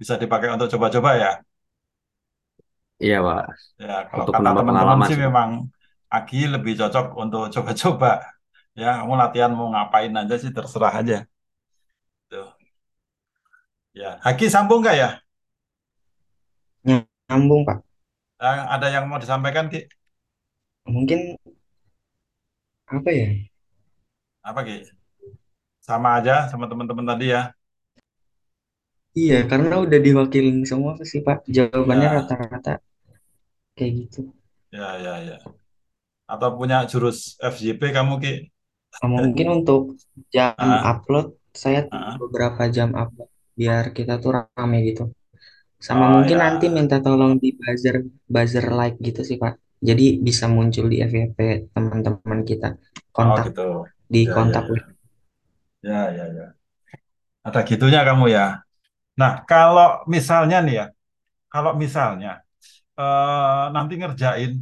bisa 0.00 0.14
dipakai 0.22 0.48
untuk 0.54 0.68
coba-coba 0.72 1.10
ya. 1.22 1.28
Iya 3.04 3.16
Pak. 3.26 3.42
Ya, 3.82 3.94
kalau 4.10 4.26
Untuk 4.26 4.34
kata 4.34 4.48
menambah 4.48 4.58
teman-teman 4.58 4.98
pengalaman 4.98 5.08
sih 5.08 5.16
sih 5.16 5.24
Pak. 5.30 5.34
memang 5.34 5.50
Agi 6.14 6.36
lebih 6.54 6.72
cocok 6.80 7.04
untuk 7.22 7.42
coba-coba. 7.54 8.08
Ya, 8.80 8.86
kamu 8.98 9.14
latihan 9.22 9.50
mau 9.58 9.68
ngapain 9.74 10.12
aja 10.20 10.34
sih 10.42 10.50
terserah 10.56 10.92
aja. 11.00 11.16
Tuh. 12.30 12.52
Ya, 14.00 14.10
Agi 14.28 14.46
sambung 14.54 14.80
nggak 14.84 14.96
ya? 15.02 15.08
Nyambung, 17.28 17.64
Pak. 17.68 17.78
Eh, 18.46 18.58
Ada 18.74 18.86
yang 18.94 19.04
mau 19.10 19.18
disampaikan, 19.22 19.66
Ki? 19.72 19.78
Mungkin 20.94 21.20
apa 22.88 23.10
ya? 23.12 23.28
Apa, 24.42 24.64
Ki? 24.66 24.76
Sama 25.86 26.08
aja 26.18 26.34
sama 26.50 26.64
teman-teman 26.70 27.06
tadi 27.10 27.24
ya. 27.34 27.40
Iya, 29.20 29.36
karena 29.50 29.74
udah 29.84 29.98
diwakilin 30.06 30.58
semua 30.70 30.92
sih, 31.10 31.20
Pak. 31.26 31.36
Jawabannya 31.56 32.06
Ya, 32.06 32.14
rata-rata 32.16 32.70
kayak 33.76 33.92
gitu. 33.98 34.20
ya, 34.72 34.86
ya, 35.04 35.12
ya. 35.28 35.36
Atau 36.32 36.50
punya 36.58 36.76
jurus 36.90 37.18
FYP 37.52 37.82
kamu, 37.96 38.14
Ki? 38.24 38.32
Ah, 39.02 39.08
Mungkin 39.14 39.46
untuk 39.56 39.80
jam 40.34 40.54
Ah, 40.58 40.82
upload, 40.90 41.26
saya 41.62 41.80
ah. 41.90 42.18
beberapa 42.20 42.62
jam 42.76 42.90
upload 43.02 43.30
biar 43.58 43.84
kita 43.96 44.12
tuh 44.22 44.30
rame 44.36 44.76
gitu. 44.88 45.02
Sama 45.86 46.04
Oh 46.04 46.14
mungkin 46.14 46.36
ya. 46.36 46.44
nanti 46.44 46.64
minta 46.76 46.96
tolong 47.04 47.32
di 47.42 47.48
buzzer 47.60 47.96
buzzer 48.34 48.66
like 48.78 48.96
gitu 49.06 49.20
sih, 49.28 49.36
Pak. 49.42 49.54
Jadi 49.88 50.02
bisa 50.26 50.44
muncul 50.56 50.84
di 50.92 50.96
FYP 51.10 51.38
teman-teman 51.74 52.40
kita. 52.50 52.66
Oh 53.26 53.36
Kontak 53.36 53.46
gitu. 53.46 53.60
di 54.14 54.20
Ya, 54.26 54.34
ya, 54.50 54.58
kontak 54.58 54.64
ya. 54.74 54.80
Ya, 55.82 56.10
ya, 56.16 56.24
ya. 56.38 56.44
Ada 57.46 57.60
gitunya 57.68 58.00
kamu 58.08 58.24
ya. 58.36 58.42
Nah, 59.20 59.32
kalau 59.50 59.86
misalnya 60.14 60.56
nih 60.66 60.74
ya, 60.80 60.84
kalau 61.52 61.72
misalnya 61.84 62.30
eh, 63.00 63.64
nanti 63.76 63.94
ngerjain 64.00 64.52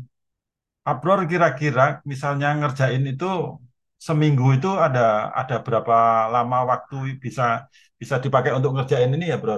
Abror 0.90 1.20
kira-kira 1.30 1.82
misalnya 2.12 2.48
ngerjain 2.60 3.02
itu 3.12 3.26
seminggu 4.06 4.44
itu 4.56 4.68
ada 4.86 5.00
ada 5.40 5.54
berapa 5.66 5.94
lama 6.34 6.56
waktu 6.70 6.94
bisa 7.24 7.42
bisa 8.00 8.16
dipakai 8.24 8.52
untuk 8.58 8.70
ngerjain 8.76 9.10
ini 9.16 9.24
ya, 9.32 9.36
Bro? 9.42 9.54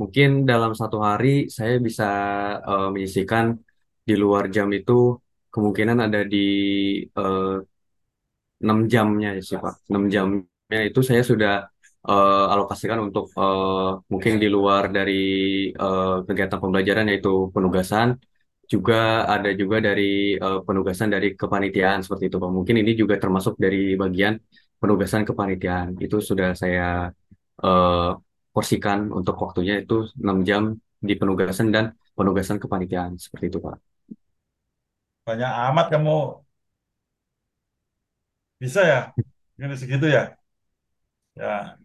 Mungkin 0.00 0.28
dalam 0.50 0.72
satu 0.80 0.96
hari 1.08 1.28
saya 1.56 1.74
bisa 1.86 2.04
eh, 2.68 2.86
menyisihkan 2.94 3.44
di 4.08 4.14
luar 4.22 4.44
jam 4.54 4.68
itu 4.78 4.92
kemungkinan 5.52 5.98
ada 6.06 6.18
di 6.32 6.36
eh, 7.18 7.46
6 8.64 8.78
jamnya 8.92 9.28
ya 9.36 9.40
sih 9.48 9.58
Pak. 9.64 9.74
6 9.90 10.04
jamnya 10.14 10.78
itu 10.88 11.00
saya 11.08 11.22
sudah 11.30 11.52
eh, 12.08 12.44
alokasikan 12.52 12.98
untuk 13.06 13.24
eh, 13.40 13.88
mungkin 14.12 14.32
di 14.42 14.48
luar 14.56 14.84
dari 14.96 15.12
eh, 15.82 16.14
kegiatan 16.26 16.58
pembelajaran 16.62 17.04
yaitu 17.10 17.30
penugasan. 17.54 18.08
Juga 18.72 18.94
ada 19.34 19.48
juga 19.60 19.76
dari 19.88 20.02
eh, 20.44 20.58
penugasan 20.66 21.08
dari 21.14 21.28
kepanitiaan 21.40 22.00
seperti 22.04 22.24
itu 22.30 22.36
Pak. 22.42 22.50
Mungkin 22.58 22.76
ini 22.82 22.92
juga 23.00 23.14
termasuk 23.22 23.54
dari 23.64 23.78
bagian 24.02 24.34
penugasan 24.80 25.22
kepanitiaan. 25.28 25.88
Itu 26.04 26.16
sudah 26.28 26.48
saya 26.62 26.84
eh, 27.64 28.08
porsikan 28.58 29.00
untuk 29.18 29.34
waktunya 29.44 29.74
itu 29.82 29.94
6 30.24 30.38
jam 30.48 30.62
di 31.08 31.14
penugasan 31.20 31.68
dan 31.74 31.86
penugasan 32.18 32.58
kepanitiaan 32.64 33.14
seperti 33.24 33.44
itu 33.50 33.58
Pak. 33.66 33.76
Banyak 35.26 35.50
amat 35.68 35.86
kamu 35.92 36.10
bisa 38.62 38.80
ya? 38.90 38.98
Ini 39.58 39.74
segitu 39.80 40.06
ya? 40.16 40.20
Ya, 41.36 41.78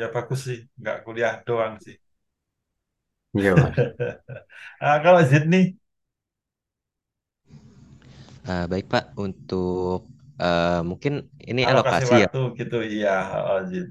ya 0.00 0.06
bagus 0.14 0.38
sih, 0.46 0.58
nggak 0.80 0.96
kuliah 1.04 1.32
doang 1.46 1.74
sih. 1.86 1.94
Iya 3.34 3.52
Pak. 3.60 3.74
Ah, 4.80 4.96
kalau 5.04 5.20
Sydney, 5.30 5.76
Eh, 8.44 8.64
baik 8.68 8.86
Pak, 8.92 9.04
untuk 9.16 10.04
eh, 10.36 10.80
mungkin 10.84 11.12
ini 11.48 11.64
alokasi 11.68 12.04
alokasi 12.04 12.14
ya. 12.24 12.28
waktu 12.28 12.38
gitu, 12.58 12.76
iya, 12.94 13.10
oh, 13.48 13.58
Zid. 13.70 13.86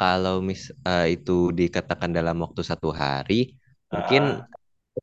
Kalau 0.00 0.34
mis 0.48 0.62
eh, 0.88 1.04
itu 1.14 1.32
dikatakan 1.60 2.10
dalam 2.18 2.36
waktu 2.44 2.62
satu 2.70 2.88
hari, 3.02 3.34
mungkin 3.94 4.22
Ah, 4.22 4.48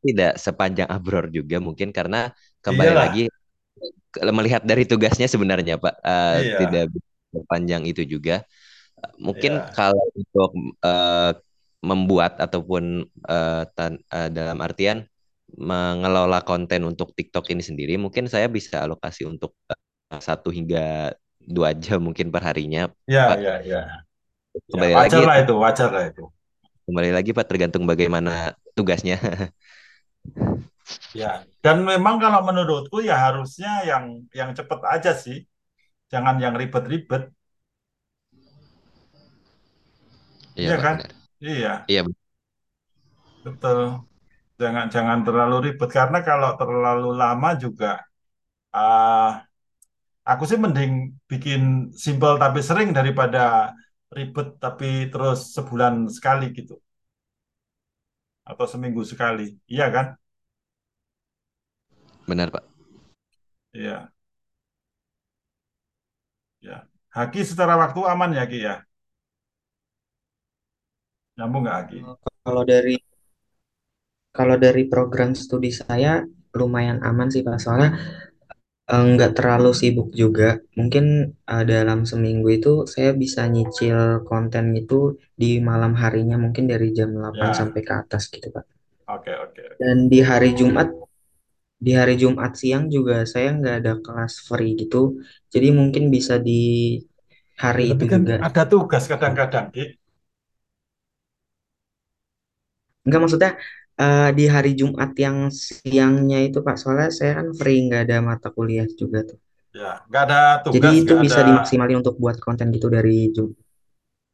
tidak 0.06 0.32
sepanjang 0.46 0.90
Abror 0.96 1.26
juga 1.38 1.58
mungkin 1.68 1.90
karena 1.98 2.18
kembali 2.66 2.94
iyalah, 2.94 3.04
lagi 3.04 3.20
melihat 4.38 4.62
dari 4.66 4.84
tugasnya 4.90 5.28
sebenarnya 5.30 5.76
Pak 5.84 5.94
eh, 6.04 6.38
iya. 6.38 6.58
tidak 6.60 6.84
sepanjang 7.34 7.84
itu 7.90 8.02
juga. 8.08 8.44
Mungkin 9.22 9.54
Ya, 9.54 9.78
kalau 9.78 10.04
untuk 10.18 10.52
eh, 10.86 11.32
membuat 11.86 12.34
ataupun 12.46 12.84
eh, 13.30 13.64
tan- 13.78 14.02
eh, 14.16 14.30
dalam 14.34 14.58
artian 14.66 15.06
mengelola 15.58 16.42
konten 16.48 16.82
untuk 16.90 17.14
TikTok 17.18 17.46
ini 17.54 17.64
sendiri, 17.66 17.94
mungkin 18.02 18.26
saya 18.32 18.48
bisa 18.52 18.84
alokasi 18.86 19.24
untuk 19.30 19.54
eh, 20.14 20.22
satu 20.24 20.50
hingga 20.54 21.14
dua 21.42 21.72
jam 21.78 22.00
mungkin 22.08 22.30
per 22.34 22.44
harinya, 22.50 22.90
ya, 23.08 23.24
Pak. 23.28 23.40
Ya, 24.58 24.64
ya. 24.68 24.68
Ya, 24.78 24.84
Kembali 24.88 24.96
wajar 24.96 25.22
lagi, 25.22 25.22
lah 25.28 25.36
itu, 25.42 25.54
wajar 25.64 25.90
lah 25.96 26.04
itu. 26.12 26.22
kembali 26.88 27.10
lagi 27.16 27.32
Pak, 27.38 27.46
tergantung 27.50 27.84
bagaimana 27.92 28.56
tugasnya. 28.78 29.16
Ya, 31.20 31.28
dan 31.64 31.78
memang 31.90 32.16
kalau 32.24 32.40
menurutku 32.48 32.98
ya 33.10 33.16
harusnya 33.26 33.70
yang 33.90 34.06
yang 34.40 34.50
cepet 34.58 34.80
aja 34.94 35.12
sih, 35.24 35.38
jangan 36.14 36.36
yang 36.46 36.54
ribet-ribet, 36.62 37.24
Iya 40.60 40.70
iya 40.70 40.76
Pak, 40.78 40.86
kan? 40.86 40.96
benar. 40.96 41.10
Iya, 41.46 41.70
Iya, 41.90 42.02
betul. 43.46 43.80
Jangan 44.62 44.86
jangan 44.96 45.20
terlalu 45.28 45.56
ribet 45.68 45.90
karena 46.00 46.20
kalau 46.30 46.50
terlalu 46.62 47.08
lama 47.22 47.50
juga, 47.64 47.88
ah, 48.76 49.44
aku 50.30 50.44
sih 50.50 50.60
mending 50.64 50.92
bikin 51.32 51.62
simple 52.06 52.34
tapi 52.44 52.60
sering 52.70 52.90
daripada 52.98 53.40
ribet 54.16 54.48
tapi 54.64 55.12
terus 55.12 55.40
sebulan 55.56 55.96
sekali 56.16 56.46
gitu 56.58 56.76
atau 58.48 58.66
seminggu 58.72 59.04
sekali, 59.12 59.44
iya 59.68 59.86
kan? 59.96 60.08
benar 62.28 62.52
Pak. 62.52 62.64
Iya, 63.74 64.12
ya. 66.62 66.88
Haki 67.16 67.42
secara 67.42 67.74
waktu 67.82 68.02
aman 68.06 68.36
ya 68.38 68.46
Ki 68.46 68.60
ya, 68.62 68.76
nyambung 71.38 71.66
nggak 71.66 71.78
Haki? 71.80 72.00
Kalau 72.46 72.64
dari 72.68 72.96
kalau 74.38 74.56
dari 74.62 74.86
program 74.86 75.34
studi 75.34 75.74
saya 75.74 76.22
lumayan 76.54 77.02
aman 77.02 77.30
sih 77.34 77.42
Pak, 77.42 77.58
soalnya 77.58 77.98
eh, 78.94 79.04
nggak 79.14 79.32
terlalu 79.38 79.70
sibuk 79.82 80.08
juga. 80.22 80.50
Mungkin 80.80 81.06
eh, 81.54 81.64
dalam 81.72 82.00
seminggu 82.12 82.48
itu 82.58 82.72
saya 82.94 83.12
bisa 83.24 83.42
nyicil 83.54 83.98
konten 84.30 84.66
itu 84.82 84.96
di 85.42 85.50
malam 85.70 85.94
harinya 86.02 86.36
mungkin 86.44 86.66
dari 86.72 86.88
jam 86.98 87.10
8 87.18 87.50
Ya, 87.50 87.54
sampai 87.60 87.82
ke 87.88 87.94
atas 88.02 88.24
gitu 88.34 88.48
Pak. 88.56 88.66
oke 89.08 89.32
oke. 89.44 89.66
Dan 89.82 89.98
di 90.12 90.20
hari 90.30 90.54
Jumat 90.60 90.90
di 91.86 91.92
hari 92.00 92.16
Jumat 92.22 92.52
siang 92.62 92.86
juga 92.96 93.16
saya 93.34 93.50
nggak 93.58 93.76
ada 93.82 93.94
kelas 94.06 94.34
free 94.48 94.74
gitu. 94.82 95.02
Jadi 95.54 95.68
mungkin 95.80 96.04
bisa 96.16 96.36
di 96.48 96.62
hari 97.64 97.84
Ya, 97.84 97.86
itu 97.94 98.04
tapi 98.04 98.06
kan 98.12 98.22
juga. 98.28 98.36
ada 98.48 98.62
tugas 98.72 99.04
kadang-kadang 99.12 99.66
Ki. 99.74 99.84
Enggak 103.06 103.20
maksudnya 103.24 103.52
eh, 104.04 104.30
di 104.38 104.46
hari 104.56 104.72
Jumat 104.80 105.12
yang 105.26 105.38
siangnya 105.66 106.38
itu 106.48 106.58
Pak, 106.66 106.76
soalnya 106.82 107.10
saya 107.18 107.32
kan 107.40 107.48
free 107.60 107.80
nggak 107.88 108.02
ada 108.06 108.18
mata 108.30 108.48
kuliah 108.56 108.88
juga 109.02 109.20
tuh. 109.30 109.40
Ya, 109.80 109.92
nggak 110.10 110.24
ada 110.28 110.40
Jadi 110.74 110.88
tugas, 110.88 110.98
itu 111.02 111.14
nggak 111.14 111.22
ada. 111.26 111.26
bisa 111.26 111.40
dimaksimalin 111.48 112.00
untuk 112.02 112.16
buat 112.22 112.38
konten 112.46 112.68
gitu 112.76 112.88
dari 112.96 113.32
Jumat. 113.36 113.58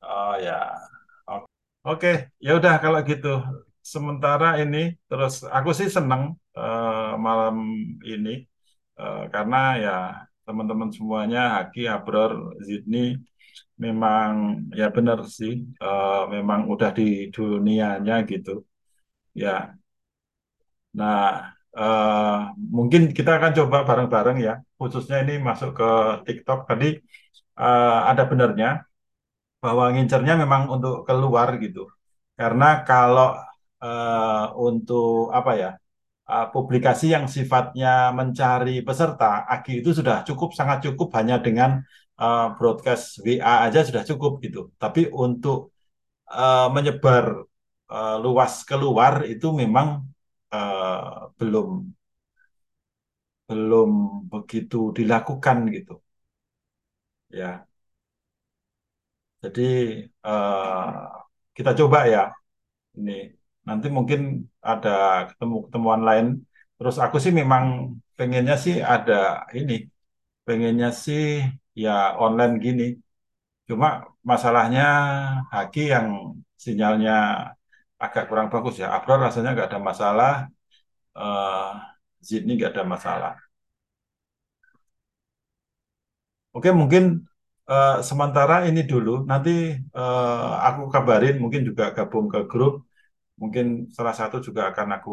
Oh 0.01 0.35
ya, 0.37 0.53
oke. 1.87 2.07
Ya 2.45 2.49
udah 2.59 2.73
kalau 2.83 2.99
gitu. 3.09 3.27
Sementara 3.93 4.45
ini 4.63 4.77
terus 5.09 5.33
aku 5.57 5.69
sih 5.79 5.89
seneng 5.95 6.23
eh, 6.57 7.11
malam 7.25 7.55
ini 8.11 8.29
eh, 8.99 9.19
karena 9.33 9.57
ya 9.83 9.91
teman-teman 10.47 10.89
semuanya 10.97 11.39
Haki, 11.55 11.81
Abror, 11.95 12.31
Zidni 12.67 12.97
memang 13.85 14.31
ya 14.79 14.85
benar 14.97 15.19
sih 15.37 15.53
eh, 15.83 16.21
memang 16.35 16.61
udah 16.73 16.89
di 16.97 17.03
dunianya 17.35 18.15
gitu. 18.31 18.51
Ya, 19.33 19.77
nah 20.97 21.17
eh, 21.77 22.37
mungkin 22.77 23.01
kita 23.17 23.29
akan 23.37 23.51
coba 23.59 23.77
bareng-bareng 23.89 24.37
ya. 24.47 24.51
Khususnya 24.77 25.15
ini 25.23 25.33
masuk 25.47 25.69
ke 25.79 25.85
TikTok 26.25 26.59
tadi 26.69 26.85
eh, 27.61 27.97
ada 28.11 28.23
benarnya. 28.31 28.69
bahwa 29.65 29.85
ngincernya 29.93 30.33
memang 30.43 30.63
untuk 30.75 30.93
keluar 31.07 31.49
gitu. 31.63 31.81
Karena 32.39 32.65
kalau 32.89 33.27
eh, 33.83 34.45
untuk 34.67 35.31
apa 35.37 35.51
ya 35.61 35.69
eh, 36.31 36.45
publikasi 36.55 37.05
yang 37.15 37.25
sifatnya 37.35 37.89
mencari 38.19 38.71
peserta, 38.87 39.25
AGI 39.53 39.73
itu 39.81 39.91
sudah 39.99 40.17
cukup 40.29 40.49
sangat 40.59 40.77
cukup 40.87 41.09
hanya 41.19 41.35
dengan 41.45 41.71
eh, 42.21 42.45
broadcast 42.57 43.05
WA 43.25 43.53
aja 43.67 43.79
sudah 43.89 44.03
cukup 44.09 44.31
gitu. 44.45 44.59
Tapi 44.83 45.01
untuk 45.25 45.57
eh, 46.31 46.67
menyebar 46.75 47.25
eh, 47.95 48.15
luas 48.23 48.53
keluar 48.69 49.13
itu 49.33 49.45
memang 49.61 49.87
eh, 50.53 51.11
belum 51.39 51.67
belum 53.47 53.89
begitu 54.31 54.77
dilakukan 54.97 55.57
gitu. 55.75 55.93
Ya, 57.29 57.67
jadi 59.43 59.61
eh, 60.25 60.83
kita 61.57 61.71
coba 61.79 61.97
ya 62.13 62.19
ini. 62.97 63.11
Nanti 63.67 63.87
mungkin 63.97 64.21
ada 64.69 64.89
ketemu 65.29 65.55
ketemuan 65.65 66.01
lain. 66.09 66.27
Terus 66.77 66.95
aku 67.05 67.17
sih 67.25 67.33
memang 67.41 67.65
pengennya 68.17 68.55
sih 68.65 68.75
ada 68.93 69.13
ini 69.59 69.73
pengennya 70.47 70.87
sih 71.05 71.21
ya 71.83 71.91
online 72.23 72.53
gini. 72.65 72.83
Cuma 73.69 73.87
masalahnya 74.31 74.83
Haki 75.53 75.81
yang 75.93 76.07
sinyalnya 76.65 77.11
agak 78.05 78.23
kurang 78.29 78.47
bagus 78.53 78.75
ya 78.81 78.87
Abror 78.95 79.17
rasanya 79.25 79.49
nggak 79.55 79.67
ada 79.71 79.79
masalah 79.89 80.31
eh 81.19 81.71
Zidni 82.27 82.51
nggak 82.57 82.71
ada 82.73 82.83
masalah 82.93 83.33
oke 86.55 86.69
mungkin 86.81 87.03
eh, 87.69 87.95
sementara 88.09 88.53
ini 88.69 88.81
dulu 88.91 89.11
nanti 89.29 89.49
eh, 89.97 90.51
aku 90.67 90.81
kabarin 90.93 91.35
mungkin 91.43 91.61
juga 91.69 91.83
gabung 91.97 92.25
ke 92.33 92.39
grup 92.51 92.73
mungkin 93.41 93.65
salah 93.97 94.15
satu 94.19 94.37
juga 94.47 94.61
akan 94.71 94.87
aku 94.97 95.11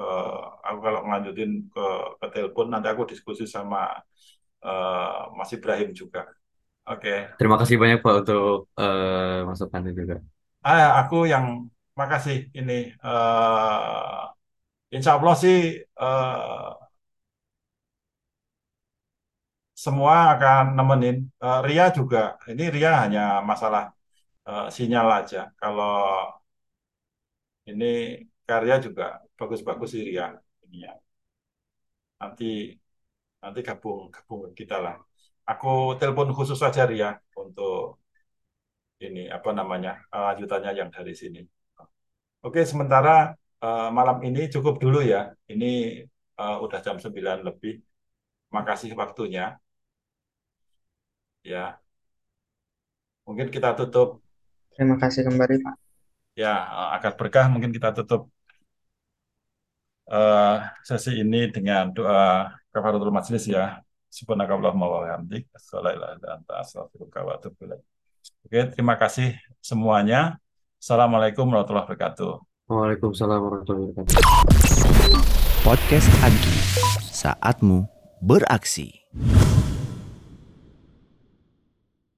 eh, 0.00 0.38
aku 0.68 0.78
kalau 0.86 1.00
ngelanjutin 1.06 1.50
ke 1.74 1.82
ke 2.20 2.26
telepon 2.34 2.66
nanti 2.72 2.88
aku 2.92 3.04
diskusi 3.12 3.44
sama 3.56 3.78
eh, 4.66 5.20
Mas 5.38 5.50
Ibrahim 5.56 5.90
juga. 6.00 6.22
Oke. 6.88 7.10
Terima 7.38 7.56
kasih 7.60 7.76
banyak 7.82 7.98
Pak 8.04 8.14
untuk 8.26 8.72
eh, 8.80 9.38
masukannya 9.48 9.92
juga. 10.00 10.16
Ah, 10.66 10.88
aku 11.00 11.16
yang 11.32 11.46
makasih 12.00 12.36
ini 12.58 12.72
eh 13.06 14.18
Insya 14.96 15.10
Allah 15.16 15.34
sih 15.42 15.56
eh, 16.02 16.68
semua 19.84 20.14
akan 20.34 20.62
nemenin. 20.78 21.16
Eh, 21.44 21.58
Ria 21.66 21.84
juga. 21.98 22.18
Ini 22.50 22.62
Ria 22.74 22.90
hanya 23.02 23.20
masalah 23.50 23.82
eh, 24.48 24.66
sinyal 24.76 25.08
aja. 25.20 25.38
Kalau 25.60 25.86
ini 27.70 27.84
karya 28.48 28.74
juga 28.86 29.04
bagus-bagus 29.38 29.88
sih 29.94 30.02
Ria. 30.08 30.24
Ini 30.64 30.76
ya. 30.86 30.92
Nanti 32.20 32.44
nanti 33.42 33.60
gabung 33.68 33.98
gabung 34.14 34.40
kita 34.58 34.74
lah. 34.84 34.94
Aku 35.50 35.68
telepon 36.00 36.28
khusus 36.36 36.58
saja 36.64 36.82
Ria 36.90 37.08
untuk 37.42 37.98
ini 39.06 39.22
apa 39.36 39.50
namanya 39.58 39.92
lanjutannya 40.26 40.72
yang 40.80 40.90
dari 40.96 41.12
sini. 41.20 41.40
Oke, 42.46 42.60
sementara 42.70 43.10
eh, 43.64 43.88
malam 43.98 44.16
ini 44.26 44.40
cukup 44.54 44.74
dulu 44.82 44.98
ya. 45.12 45.18
Ini 45.52 45.66
eh, 46.40 46.56
udah 46.64 46.78
jam 46.86 46.96
9 47.04 47.38
lebih. 47.48 47.72
Makasih 48.56 48.90
waktunya. 49.02 49.42
Ya, 51.44 51.80
mungkin 53.26 53.48
kita 53.54 53.68
tutup 53.78 54.08
Terima 54.74 54.96
kasih 55.02 55.22
kembali 55.28 55.54
Pak. 55.64 55.74
ya 56.40 56.48
eh, 56.76 56.88
akad 56.96 57.12
berkah 57.20 57.46
mungkin 57.52 57.70
kita 57.76 57.88
tutup 57.96 58.20
eh, 60.12 60.54
sesi 60.88 61.10
ini 61.22 61.36
dengan 61.54 61.82
doa 61.96 62.18
kafaratul 62.72 63.12
majelis 63.18 63.44
ya. 63.56 63.62
Subhanakallahumma 64.08 64.86
wa 64.88 64.98
bihamdik, 65.04 65.42
asyhadu 65.56 65.76
an 65.78 65.84
la 65.84 65.90
ilaha 65.96 66.12
illa 66.16 66.28
anta, 66.40 66.52
astaghfiruka 66.64 67.18
wa 67.28 67.32
atubu 67.36 67.60
ilaik. 67.68 67.82
Oke, 68.44 68.60
terima 68.72 68.94
kasih 69.02 69.28
semuanya. 69.70 70.16
Assalamualaikum 70.78 71.50
warahmatullahi 71.50 71.90
wabarakatuh. 71.90 72.32
Waalaikumsalam 72.70 73.38
warahmatullahi 73.42 73.90
wabarakatuh. 73.90 74.14
Podcast 75.66 76.06
Agi, 76.22 76.54
saatmu 77.10 77.90
beraksi. 78.22 78.94